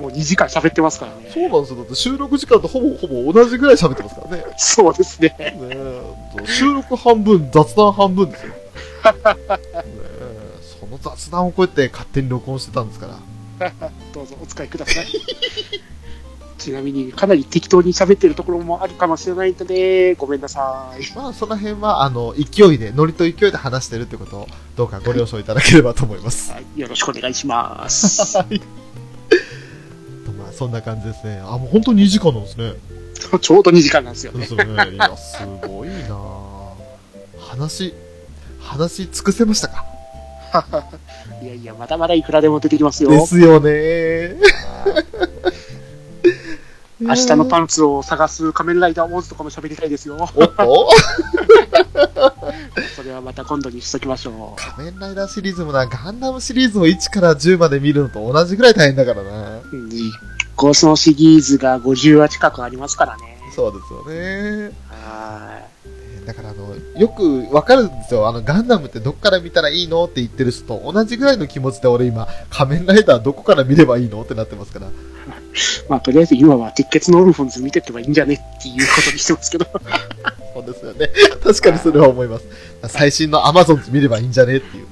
[0.00, 1.30] もう2時間喋ってますからね。
[1.32, 1.76] そうなんですよ。
[1.76, 4.44] だって収録時間とほぼほぼ同じぐらい喋ってますからね。
[4.56, 5.28] そうですね。
[5.38, 6.02] ねえ
[6.46, 8.54] 収録半分、雑談半分ですよ。
[10.80, 13.06] その雑談をこうやって勝手に録音してたんですか
[13.60, 13.70] ら。
[14.12, 15.06] どうぞお使いください。
[16.62, 21.16] ちなみにかなり適当に喋ってるところもあるかもしれないので、ごめんなさい。
[21.16, 26.52] まあ、その辺は、あの、勢いで、ノリと勢いで話してるってことを、どうかご了承いただければと思います。
[26.52, 28.36] はい、よろしくお願いします。
[28.38, 28.60] はい。
[30.24, 31.40] とまあ、そんな感じですね。
[31.44, 32.74] あ、もう本当に2時間なんですね。
[33.40, 34.40] ちょうど2時間なんですよね。
[34.40, 34.90] ですよね。
[34.92, 36.72] いや、すごいなぁ
[37.50, 37.92] 話、
[38.60, 39.84] 話尽くせましたか？
[41.42, 43.10] いやいや、まだまだいくらでも出てきますよ。
[43.10, 44.36] ですよね
[47.02, 50.16] 明日のパンンツを探す仮面ライダーウォーズとかも喋りたいですよ。
[50.34, 50.88] おっと？
[52.96, 54.62] それはまた今度にしときましょう。
[54.76, 59.60] 仮面ライダーシリーズもな、ガンダムシリーズを1から10まで見るのと同じぐらい大変だからな。
[60.56, 63.38] ゴスのシリーズが50話近くありますからね。
[63.54, 64.70] そうですよね。
[64.90, 65.60] は
[66.26, 68.28] だからあの、よくわかるんですよ。
[68.28, 74.88] あの、ガンダムってどっから見たらいいのって言ってる人と同じぐらいの気持ちで俺今、仮面ライダーどこから見ればいいのってなってますから。
[75.88, 79.66] まあ、とりあえず今は鉄血のオルフォンズ見てってばいいんじゃねっていうことにしてますけど。
[80.54, 81.10] そうですよね。
[81.42, 82.44] 確かにそれは思います。
[82.88, 84.84] 最新のアマゾンズ見ればいいんじゃねっていう。
[84.86, 84.90] ね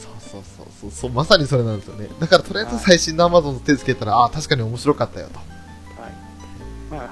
[0.00, 2.08] そうそうそうそうそう、まさにそれなんですよね。
[2.20, 5.55] だからとりあえず最新のアマゾンズ手つけたら、ああ、確かに面白かったよと。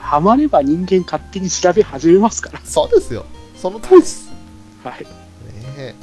[0.05, 2.61] まあ、ハマれば人間勝手に調べ始めますから。
[2.64, 3.24] そうですよ。
[3.57, 4.30] その通りです。
[4.82, 5.02] はい。
[5.02, 5.09] ね
[5.78, 5.94] え。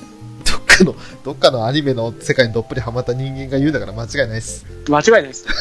[0.43, 4.65] どっかの、どっかのアニメの世界にどっぷりハマった人間が言うんだから間違いないです。
[4.89, 5.45] 間違いないです。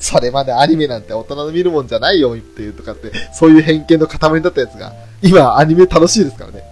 [0.00, 6.64] それまでアニメなんて大人の見るもんじゃないよっていうとかって、そういう偏見の塊だったやつが、今アニメ楽しいですからね。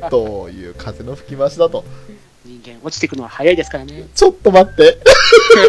[0.10, 1.84] という風の吹き回しだと。
[2.82, 4.08] 落ちていくのは早いですからね。
[4.14, 4.98] ちょっと待って。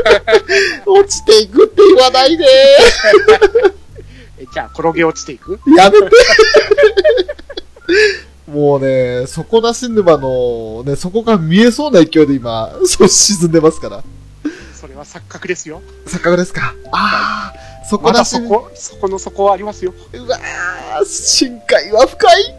[0.86, 2.45] 落ちていくって言わないで
[4.39, 5.59] えじゃあ、転げ落ちていく？
[5.78, 6.09] やめて
[8.47, 14.03] もうね、底なし沼の、ね、そこが見えそうな勢いで今、そう沈んでますから。
[14.74, 15.82] それは錯覚ですよ。
[16.07, 19.93] 錯覚ですかああ、底まなし、だそこ、そこの底はありますよ。
[20.14, 22.55] うわー、深海は深い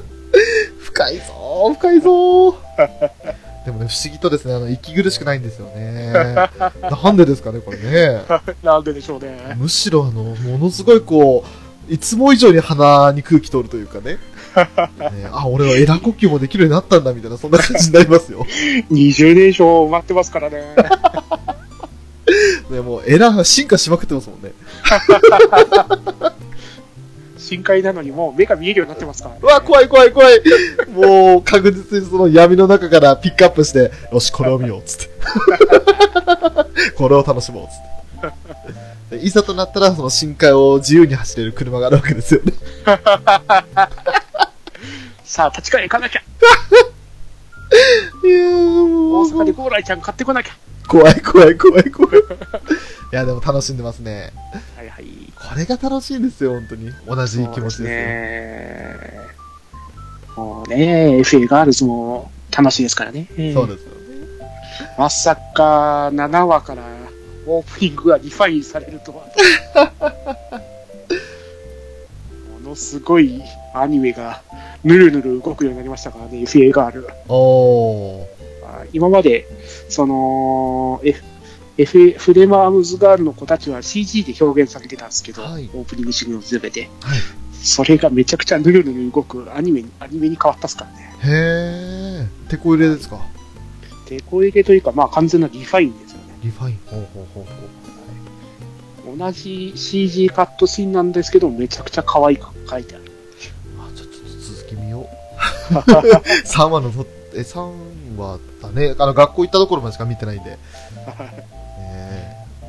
[0.80, 2.54] 深いぞー、深いぞー。
[3.66, 6.12] でもね、不思議とですね、あの、息苦しくないんですよね。
[7.02, 8.22] なんでですかね、これね。
[8.62, 9.56] なんででしょうね。
[9.56, 11.44] むしろ、あの、ものすごいこ
[11.88, 14.18] う、いつも以上に鼻に空気通るというかね。
[14.54, 18.46] ねあ、俺はエラ呼吸もできるようになったんだ、みたいな、そんな感じになりますよ。
[18.90, 20.62] 20年以上待ってますからね。
[22.70, 24.52] ね、もうエラが進化しまくってますもんね。
[27.46, 30.42] 深海なのにもう目が見えるようになってますから、うわ、怖い怖い怖い。
[30.92, 35.08] もう、確実にその闇の中からピックアップして、よし、これを見よう、つって。
[36.96, 39.16] これを楽しもう、つって。
[39.18, 42.52] でいざとなったら、その深海を自由に走れる車があるわけですよね。
[45.22, 46.20] さあ、立川へ行かなきゃ。
[48.24, 50.56] いやーもう大阪でゴーライちゃん買ってこなきゃ。
[50.88, 52.18] 怖い怖い怖い怖い。
[52.18, 52.22] い
[53.12, 54.32] や、でも楽しんでますね。
[54.76, 55.25] はいはい。
[55.36, 56.90] これが楽しいんですよ、本当に。
[57.06, 57.88] 同じ気持ちですよ。
[57.88, 59.00] ね。
[60.36, 63.26] もうね、FA ガールズも楽しいですからね。
[63.54, 63.96] そうですよね。
[64.98, 66.82] まさか7話から
[67.46, 69.26] オープニングがリファインされるとは。
[72.62, 73.42] ものすごい
[73.74, 74.42] アニメが
[74.84, 77.08] ぬるぬる動くようになりましたからね、FA ガール。
[77.28, 78.24] おー。
[78.64, 79.46] あ今まで、
[79.88, 81.22] その、F、
[81.78, 86.88] F、フレームアームズガールの子たちは CG で表現されてたんですけど、はいオープニングシーンの全て。
[87.00, 87.18] はい
[87.62, 91.16] それがめちゃくちゃぬるぬる動くアニメに、アニメに変わったっすからね。
[91.24, 92.50] へー。
[92.50, 93.18] テコ入れですか？
[94.08, 96.24] テコ入れというか、まあ完全なリファインですよね。
[96.44, 96.78] リファイン？
[96.86, 97.44] ほうほうほう
[99.04, 99.18] ほう。
[99.18, 103.04] 同じ CG カットシーンなんですけど、めちゃくちゃ可愛く書いてある。
[103.80, 104.14] あ、ちょっと
[104.54, 105.08] 続き見よ
[105.72, 105.74] う。
[105.74, 108.94] 3話のと、え、3話だね。
[108.98, 110.56] あの、学校行ったところまでしか見てないんで。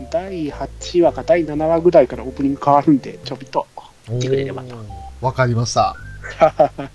[0.08, 3.68] ね第8話か第7話ぐらいからオープニング変わるんで、ちょびっと。
[4.10, 4.76] えてくれればと
[5.22, 5.96] わかりました。
[6.40, 6.90] えー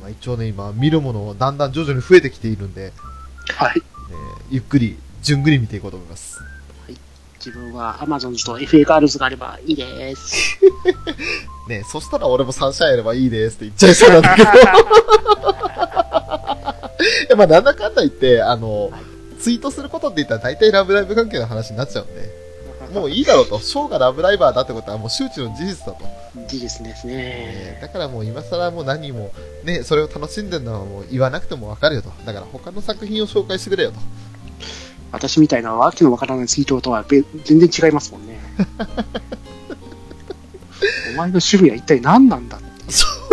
[0.00, 2.92] まあ、一応ね、今、見るものだんだん徐々に増えてきているんで、
[3.56, 3.72] はい。
[3.76, 6.38] えーゆっくり、じゅんぐり見ていこうと思います。
[7.44, 10.60] 自分は Amazon と FA ガールズがあればいいです。
[11.68, 14.50] ねそしたら俺もサンシャインやればいいですって言っちゃいそうなんだけど。
[14.52, 14.54] い
[17.30, 18.92] やまあ、なんだかんだ言って、あの、
[19.42, 23.58] ツイートすることって言ったら大体ラブライブ関係の話になっちゃうんで、 もういいだろうと。
[23.58, 26.04] ショーがラブライバーだってことはもう周知の事実だと。
[26.46, 27.14] 事実ですね。
[27.16, 29.32] えーだからもう今更もう何も、
[29.64, 32.12] ね、それを楽しんでるのはもう言わなくてもわかるよと。
[32.24, 33.98] だから他の作品を紹介してくれよと。
[35.10, 38.38] 私みたいなわけのわからないツイートとはべ全然違いますもんね。
[41.14, 42.58] お前の趣味は一体何なんだ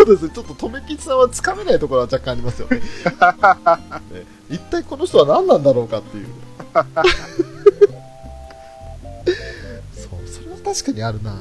[0.10, 0.32] そうですね。
[0.34, 2.78] ちょっと、とめきちさんはつかめないところは若干ありますよね。
[4.12, 6.28] ね一体この人は何なんだろうかっていう。
[9.94, 11.36] そう、それは確かにあるな。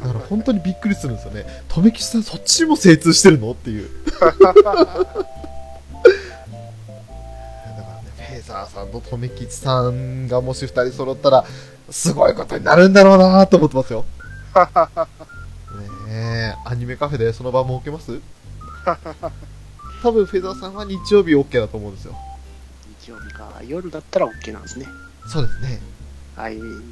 [0.00, 1.46] だから本当にびっくりするんですよね。
[1.68, 3.88] とめきちさんそっちにも精通してるのっていう。
[4.18, 4.52] だからね、
[8.16, 11.44] フェーザーさんととめきちさんがもし二人揃ったら、
[11.88, 14.04] すごいことになるんだろうなと思ってますよ。
[16.12, 16.54] ね。
[16.64, 18.20] アニメカフェでその場設けます？
[20.02, 22.16] 多分フェザーさんは日曜日 OK だと思うんですよ。
[23.00, 23.50] 日曜日か。
[23.66, 24.86] 夜だったら OK なんですね。
[25.26, 25.80] そうですね。
[26.36, 26.82] はい、えー、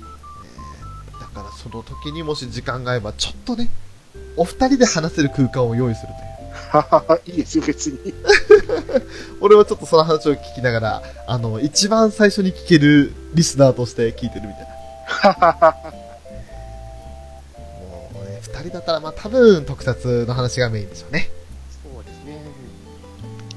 [1.20, 3.70] だからその時にもし時間が合えばちょっとね
[4.36, 6.30] お二人で話せる空間を用意するという。
[7.26, 7.98] いいですよ別に。
[9.40, 15.99] 俺はちょっとその話を聞きながらあの一番最初に聞けるリスナーとして聞いてるみたいな。
[18.58, 21.30] 人だったら、まあ、多分特撮の話がメインでしょうね。
[21.82, 22.42] そうですね。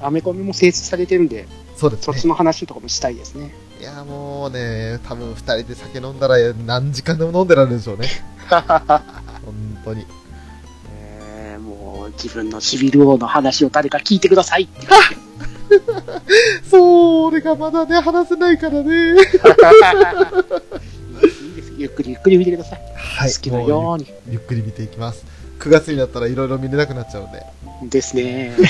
[0.00, 3.54] アメコミも成立されてるんで、そうです、ね、そっちの話とかもしたいですね。
[3.80, 6.36] いや、もうね、多分2人で酒飲んだら
[6.66, 8.08] 何時間でも飲んでられるでしょうね。
[9.44, 10.06] 本当に。
[10.96, 14.68] えー、もう自分のシビル王の話を誰か聞いてください
[16.70, 19.16] そう、俺がまだね、話せないからね。
[21.84, 22.80] ゆっくりゆっくり見てください。
[22.96, 23.32] はい。
[23.32, 24.06] 好きなように。
[24.26, 25.24] ゆゆっくり見ていきます。
[25.58, 27.44] 9月になったらいろいろ見れなくなっちゃうんで。
[27.82, 28.56] ですね。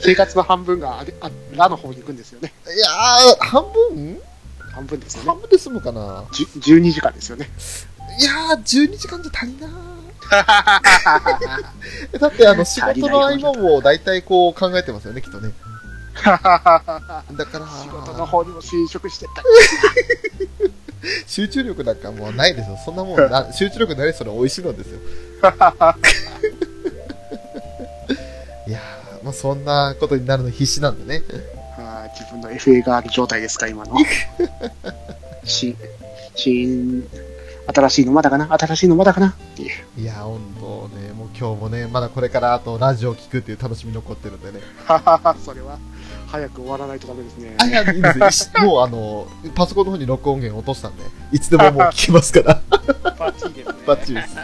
[0.00, 2.52] 生活の半分があれあラの方に行くんですよね。
[2.66, 4.18] いやー、半分？
[4.72, 5.28] 半分ですよね。
[5.28, 6.24] 半分で済むかな？
[6.32, 6.46] じゅ
[6.76, 7.50] 12時間ですよね。
[8.18, 9.98] いやー、12時間じゃ足りなー。
[12.18, 15.52] だって、あの、仕事の合間も大体こう考えてますよね、きっとね。
[16.24, 19.42] だから、仕事の方にも就職してった。
[21.26, 22.76] 集中力なんかもうないですよ。
[22.84, 24.98] そんなもん な、集中力ないそれ美味しいのですよ。
[28.66, 31.22] いやー、まあそんなことになるの必死なんでね。
[31.76, 33.96] はい自分の FA がある状態ですか、今の。
[35.44, 35.76] し、
[36.34, 37.08] 新、
[37.72, 38.52] 新しいのまだかな？
[38.58, 39.28] 新しいのまだかな？
[39.28, 40.00] っていう。
[40.00, 44.60] いやー、ほんとね、もう今日もね、まだこれからあとラジオ聞くっていう楽しみ残ってるんでね。
[45.44, 45.78] それは、
[46.30, 47.56] 早く終わらないとダメですね。
[47.58, 48.62] あ、いや、いいですよ。
[48.64, 51.02] もうあの、パソコンの方に録音源落としたんで、
[51.32, 52.62] いつでももう聞けますから。
[53.18, 53.74] バッチリですね。
[53.86, 54.36] バッチリです。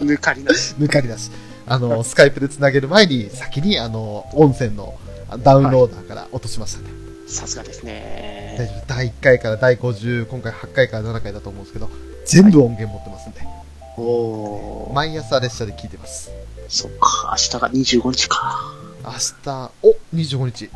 [0.00, 0.74] 抜かりなし。
[0.78, 1.30] 抜かりだし。
[1.66, 4.94] あの、スカイプで繋げる前に、先にあの、音声の
[5.42, 6.86] ダウンローダーから落としましたね。
[7.26, 8.56] さすがです大ね。
[8.58, 8.94] 丈夫。
[8.94, 11.90] 第1回から第50、今回8回から7回だと思うんですけど、
[12.24, 13.40] 全部音源持ってますんで、
[13.98, 14.92] おー。
[14.94, 16.30] 毎朝列車で聞いてます。
[16.68, 18.72] そっか、明日が25日か。
[19.04, 19.12] 明
[19.44, 20.70] 日、お、25日。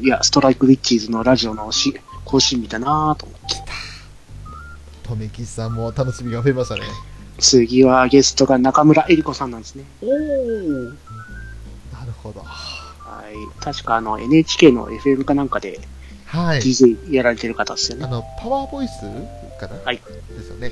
[0.00, 1.94] いや、ストライクウィッチーズのラジオのし
[2.24, 3.62] 更新日だなと思って。
[5.02, 6.82] とめきさんも楽しみが増えましたね。
[7.38, 9.84] 次はゲストが中村えり子さんなんですね。
[10.02, 10.88] おー。
[11.92, 12.40] なるほど。
[12.40, 13.62] はい。
[13.62, 15.80] 確かあの NHK の FM かなんかで
[16.26, 16.60] はい。
[16.60, 18.04] DJ やられてる方ですよね。
[18.04, 19.00] あの、パワーボイス
[19.60, 19.76] かな？
[19.84, 19.96] はい。
[19.96, 20.70] ですよね。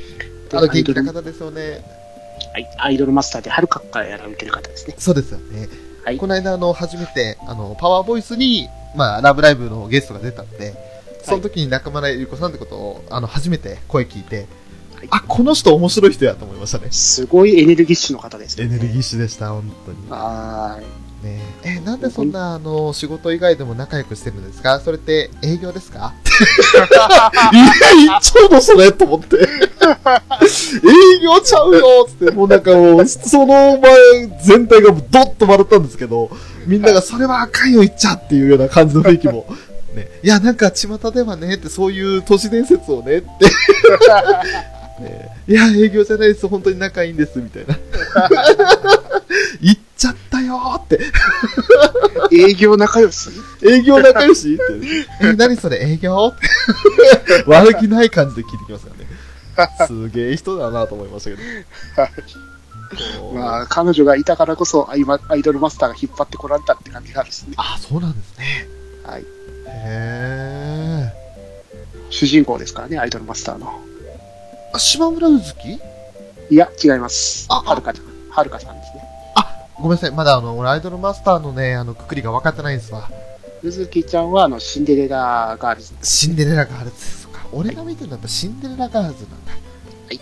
[0.51, 1.85] であの、元気な方ですよね。
[2.53, 4.95] はいアイドルマスターではるかからやられてる方ですね。
[4.99, 5.69] そうですよね。
[6.05, 10.75] はいこの間、あの、初めて、あの、パワーボイスに、まあ、ラブライブのゲストが出たんで、
[11.23, 14.47] その時に中村ゆり子さんってことを、あの、初めて声聞いて、
[14.97, 16.89] はいあ、この人面白い人やと思いましたね。
[16.91, 18.65] すごいエネルギッシュの方ですね。
[18.65, 20.11] エネルギッシュでした、本当に。
[20.11, 21.02] はーい。
[21.23, 24.81] ねえ、えなんでそんな、あの、仕事以外でも仲良くしてるんですか？
[24.81, 26.15] それって営業ですか？
[27.53, 27.65] いや、
[27.95, 29.37] 言っちゃうのそれと思って。
[29.37, 29.43] 営
[31.23, 36.29] 業ちゃうよつって、もうなんかもう、その前全体がドッと笑ったんですけど、
[36.67, 39.47] みんながそれはあかんよ言っちゃっていうような感じの雰囲気も。
[39.95, 43.29] ね、いや、なんか巷ではね、ってそういう都市伝説をね、って。
[45.03, 47.77] ね、いや、営業じゃないです、本当に仲いいんです、みたいな。
[50.03, 50.99] ちゃったよーって。
[52.33, 53.31] 営業仲良し？
[53.65, 54.55] 営業仲良し？
[54.55, 54.63] って。
[55.29, 55.81] え、何それ？
[55.93, 56.33] 営業？
[56.35, 56.39] っ
[57.27, 58.93] て悪気ない感じで聞いてきますか
[59.57, 59.87] らね。
[59.87, 61.43] すげえ人だなと思いましたけど。
[63.21, 67.55] こ うまあ、彼女がいたからこそアイマアイドルマスターが引っ張ってこられたって感じがあるですね。
[67.57, 68.69] あ、そうなんですね。
[69.07, 69.25] はい。
[69.69, 71.13] へ
[72.11, 73.67] 主人公ですからね、アイドルマスターの。
[73.67, 73.71] ー。
[74.75, 75.73] あ、島村うずき
[76.51, 77.47] いや、違います。
[77.49, 78.07] あはるかちゃん。
[78.31, 78.82] はるかさん。
[79.83, 80.13] ごめんなさい。
[80.13, 83.11] まだあの、俺アイドルマスターのね、あの、くくりが分かってないんですわ。
[83.65, 85.95] うずきちゃんは、あの、シンデレラガールズ。
[86.03, 87.45] シンデレラガールズですか。
[87.53, 89.53] 俺が見てるのはやっぱシンデレラガールズなんだ。
[89.53, 89.59] は
[90.13, 90.21] い。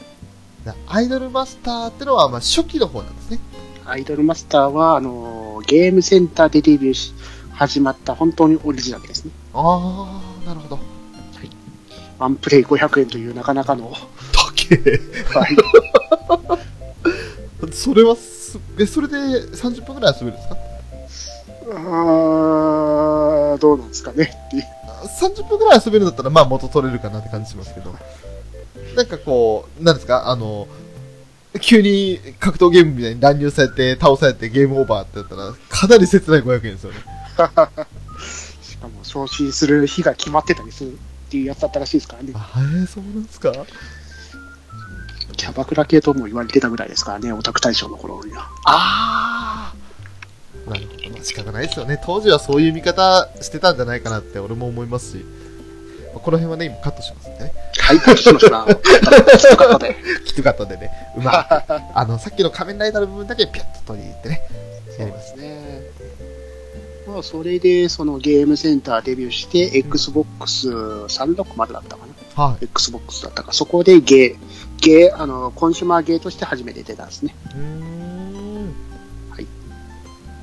[0.65, 3.39] だアイドルマスターってのは、まあ、初期の方なんですね。
[3.85, 7.13] アイドルマスターは、あの、ゲームセンターでデビューし、
[7.53, 9.31] 始まった本当にオリジナルですね。
[9.53, 10.79] あー、なるほど。
[12.19, 13.93] ワンプレイ500円というなかなかの、
[14.33, 14.77] たけ
[15.35, 15.57] はい。
[17.73, 18.17] それは
[18.51, 20.57] す、え、それで30分くらい遊べるんですか？
[21.73, 24.65] あーどうなんですかねっていう。
[25.21, 27.95] 30分くらい遊べるんだったら、まあ元取れるかなって感じしますけど。
[28.97, 30.29] なんかこう、なんですか？
[30.29, 30.67] あの、
[31.61, 36.99] 急に格闘ゲームみたいに乱入されて、倒されてゲームオーバーってやったら、かなり切ない500円ですよね。
[38.63, 40.97] しかも、昇進する日が決まってたりするっ
[41.31, 42.33] ていうやつだったらしいですからね。
[42.35, 43.53] あ、えー、そうなんですか？
[45.41, 48.47] キャバクラ系とも言われてたぐらいですからね、オタク大賞の頃には。
[48.67, 49.73] あ
[50.67, 51.11] あなるほど。
[51.13, 51.99] まあ仕方ないですよね。
[52.05, 55.25] 当時はそういう見方してたんじゃないかなって俺も思いますし。
[56.13, 57.53] まあこの辺はね、今カットしますんでね。
[57.79, 58.67] はい、ポチしました。
[58.75, 59.97] きつかったで。
[60.27, 60.91] きつかったんでね。
[61.17, 61.73] うまく。
[61.99, 64.43] あの、さっきの仮面ライダーの部分だけピャッと取り入れてね。
[64.99, 65.31] やります。
[65.31, 65.81] すね。
[67.07, 72.45] まあ、それで、そのゲームセンターデビューして、Xbox360 だったかな。
[72.45, 72.65] はい。
[72.67, 74.37] Xbox だったか、そこでゲー、
[74.81, 77.35] ゲー、あの、コンシュマーゲーとして初めて出たんですね。
[77.55, 78.75] うーん。
[79.31, 79.47] はい。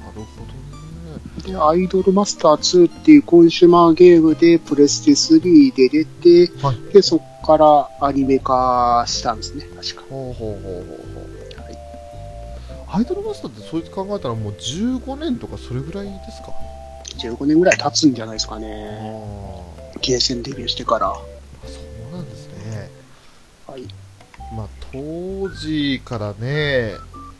[0.03, 1.53] なるほどね。
[1.53, 6.05] で、アイドルマスター2っていうコンシュマーゲームでプレステ3で出
[6.47, 6.93] て、はい。
[6.93, 10.03] で、そこからアニメ化したんですね、確か。
[10.09, 11.61] ほうほうほうほうほう。
[11.61, 11.77] はい
[12.89, 16.53] アイドルマスターってそうやって考えたらもう15年とかそれぐらいですか
[17.19, 18.97] ？15年ぐらい経つんじゃないですかあね。
[19.93, 19.99] あ。
[20.01, 21.13] ゲーセンデビューしてから。
[21.13, 21.21] そ
[22.09, 22.89] うなんですね。
[23.67, 23.81] はい。
[24.55, 26.93] まあ、当時からね、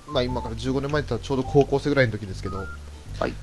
[0.08, 3.34] まあ今から15年前って言ったらちょうど高校生ぐらいの時ですけど、はい。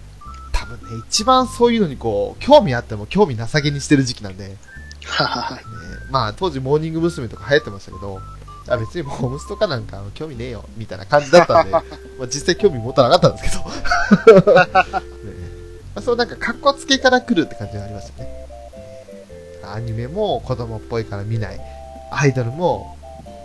[0.52, 4.56] 多分ね、一番そういうのにこう、興味あっても興味なさげにしてる時期なんで、ね、
[5.04, 5.60] ははは
[6.10, 7.28] まあ当時モーニング娘。
[7.28, 8.20] とか流行ってましたけど、
[8.68, 11.82] あ別にモームスとかなんか興味ねえよ、みたいな感じだったんで、 まあ
[12.26, 13.50] 実際興味持たなかったんです
[14.24, 14.70] けど、 ね
[15.94, 18.44] まあ、そうなんか格好つけから来るって感じがありましたね。
[19.72, 21.60] アニメも子供っぽいから見ない。
[22.10, 22.93] アイドルも、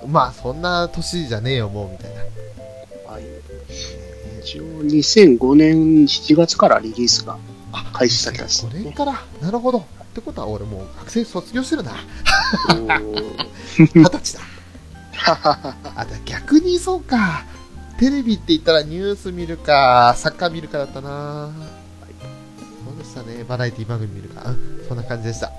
[0.08, 2.22] まあそんな年じゃねえよ、もう、みたいな。
[3.12, 3.24] はい。
[3.24, 7.38] え一応2005年7月からリリースが
[7.72, 8.92] あ開始されたんです5年ね。
[8.94, 9.22] から。
[9.42, 9.80] なるほど。
[9.80, 9.84] っ
[10.14, 11.92] てことは俺もう学生卒業してるな。
[13.78, 14.40] 二十歳だ。
[15.26, 17.46] あ、だ逆にそうか。
[18.00, 21.52] テレビって言ったらニュース見るか、サッカー見るかだったな。
[22.86, 23.44] そうでしたね。
[23.44, 24.50] バラエティ番組見るか。
[24.50, 25.52] うんそんな感じでした。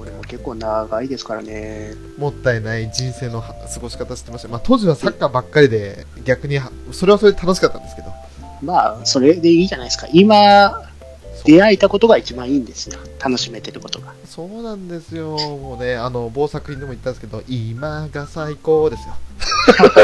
[0.00, 1.92] これも結構長いですからね。
[2.16, 4.48] もったいない人生の過ごし方してました。
[4.48, 8.08] まあ当時はサッカーばっかりで、逆には、それはそれで楽しかったんですけど。
[8.62, 10.06] まあ、それでいいじゃないですか。
[10.10, 10.88] 今、
[11.44, 12.98] 出会えたことが一番いいんですよ。
[13.22, 14.14] 楽しめてることが。
[14.24, 15.32] そうなんですよ。
[15.36, 19.14] もうね、あの、某作品でも言ったんですけど、今が最高ですよ。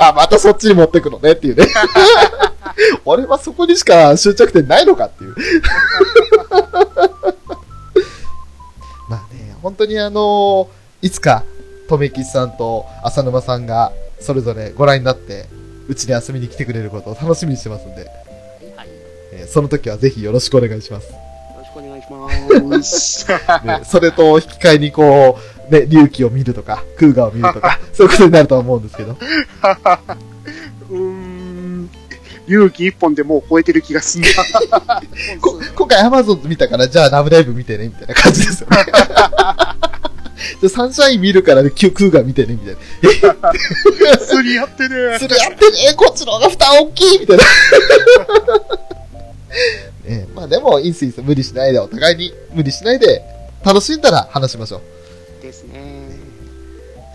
[0.00, 1.66] あ、またそっちに持ってくのねっていうね。
[3.06, 5.34] 俺はそこにしか終着点ないのかっていう。
[9.68, 10.70] 本当にあの
[11.02, 11.44] いつか、
[11.90, 15.44] とめきさんと浅沼さんが、それぞれご覧になって、
[15.88, 18.06] うちに遊びに来てくれることを楽しみにしてますんで、
[18.76, 18.88] はい。
[18.88, 18.94] よ
[19.32, 21.12] えーその時はぜひよろしくお願いします。
[21.58, 22.06] ろしくお願いし
[22.62, 23.26] ます。
[23.66, 25.38] ね、それと引き換えにこ
[25.70, 29.12] う、ね、隆起を見るとか、クーガーを見るとか、 そういうことになるとは思うんですけど。
[30.88, 31.27] うーん。
[32.48, 34.28] 勇気一本でもう超えてる気がすんな。
[35.40, 38.78] こ今回 Amazon 見たから、じゃあラブライブ見てね、みたいな感じですよね。
[40.60, 42.80] じゃあサンシャイン見るから、ね、キュクーガー見てね、みたいな。
[44.18, 45.18] すり合ってね。
[45.18, 47.44] それやってね、こっちの方が負担大きいみたいな。
[50.08, 51.20] ね、まあでも、いいっすいいっす。
[51.22, 53.22] 無理しないで、お互いに無理しないで、
[53.64, 54.80] 楽しんだら話しましょ
[55.40, 55.42] う。
[55.42, 56.08] ですね。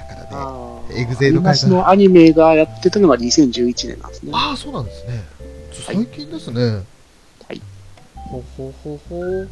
[0.10, 0.63] だからね、
[0.96, 4.32] エグゼイド会アニマスのアニメがやってたのが2011年なんですね。
[4.34, 5.24] ああ、そうなんですね。
[5.72, 6.62] 最近ですね。
[6.62, 7.62] はい。
[8.14, 9.48] ほほほほ。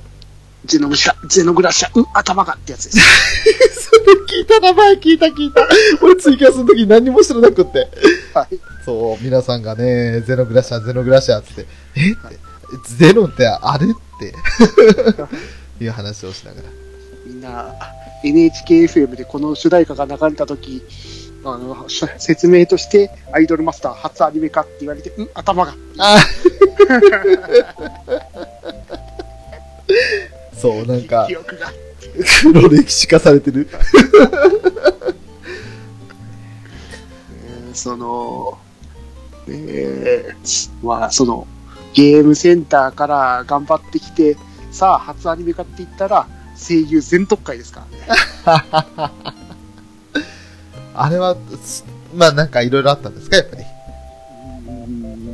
[0.65, 2.99] ゼノグシャ、ゼノグラシャ、う、頭がってやつです。
[3.89, 4.01] それ
[4.39, 5.67] 聞いた名前聞いた聞いた。
[6.01, 7.89] 俺ツイキャスの時何も知らなくって。
[8.33, 8.59] はい。
[8.85, 11.65] そう、皆さんがね、ゼノグラシャ、ゼノグラシャって、
[11.95, 12.11] え？
[12.11, 12.39] って、
[12.97, 13.89] ゼノってあれっ
[14.19, 14.35] て、
[15.83, 16.69] いう話をしながら。
[17.25, 17.73] みんな、
[18.23, 20.83] NHKFM でこの主題歌が流れた時
[21.43, 25.73] あの、し説明として、アイドルマスター初アニメ化って言われて、うん、頭が。
[25.97, 26.17] あ
[30.55, 31.73] そう、なんか記、憶が。
[32.43, 33.67] 黒歴史化されてる。
[33.71, 33.75] え
[37.71, 38.59] ーその、
[39.47, 41.47] えーまあ、その、
[41.93, 44.37] ゲームセンターから頑張ってきて、
[44.71, 47.87] さあ、初アニメ化って言ったら、声優全特会ですか
[48.45, 49.31] らね。
[51.03, 51.83] あれは、す
[52.13, 53.63] まあなんかいろいろあったんですか、やっぱり？
[53.63, 54.71] うー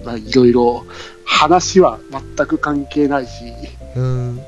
[0.01, 0.85] んまあ、いろいろ、
[1.25, 3.43] 話は全く関係ないし、
[3.95, 4.41] うん、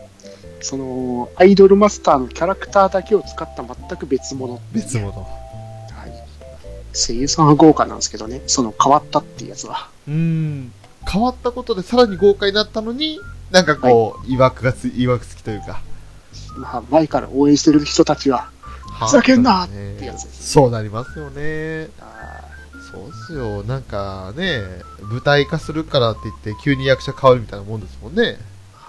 [0.62, 4.62] その、アイドルマスターのキャラクターだけを使った全く別物。
[4.72, 5.12] 別物。
[5.12, 5.28] は
[6.08, 6.14] い。
[6.94, 9.90] 声優さんは豪華なんですけどね、その変わったっていうやつは。
[10.08, 10.72] うん。
[11.06, 13.20] 変わったことでさらに豪華になったのに、
[13.52, 15.82] なんかこう、いわくがつ、いわくつきというか。
[16.56, 18.52] まあ、前から応援してる人たちは、
[19.08, 20.52] ふざけんなねってやつです。
[20.52, 21.90] そうなりますよね。
[22.02, 22.42] あ
[22.92, 23.64] そうっすよ。
[23.64, 24.62] なんかね、
[25.04, 28.38] 舞台化するからって言って急に役者変わるみたいなもんですもんね。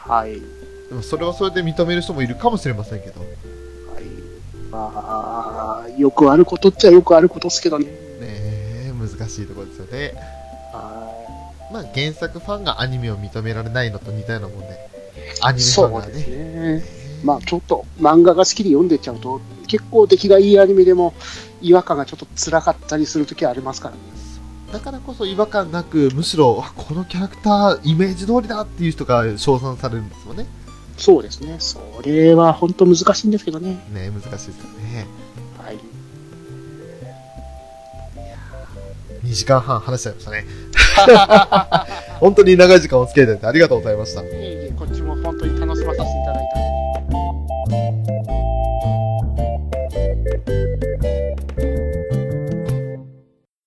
[0.07, 0.41] ーはい。
[0.89, 3.21] でもそれはそれで認める人もいるかもしれませんけど。
[3.21, 3.27] ね
[3.93, 4.05] はい。
[4.71, 7.87] まあ、よくあることっちゃよくあることですけどね。
[7.89, 10.15] え、難しいところですよね。
[10.73, 14.67] はまあ原作ファンがアニメを認められないのと似たようなもんで。
[15.43, 15.55] アい。
[15.55, 17.00] ニメファンがそうですね。
[17.25, 21.15] まあちょっと漫画が好きで読んでっちゃうと、結構出来がいいアニメでも
[21.61, 24.01] 違和感がちょっと辛かったりする時はありますから、ね、
[24.73, 30.47] だからこそ違和感なく、むしろこのキャラクター、イメージ通りだっていう人が称賛されるんですよね。
[30.97, 33.81] そうですね、それは本当難しいんですけどね。
[33.93, 35.07] ね難しいですよね。
[35.59, 35.79] はい
[39.25, 40.45] 2時間半話しちゃいましたね。
[42.21, 44.23] 本当に長い時間お付き合いいただいてありがとうございました。
[44.23, 46.60] いい、こっちも本当に楽しませていただいた。
[47.71, 48.00] Bye.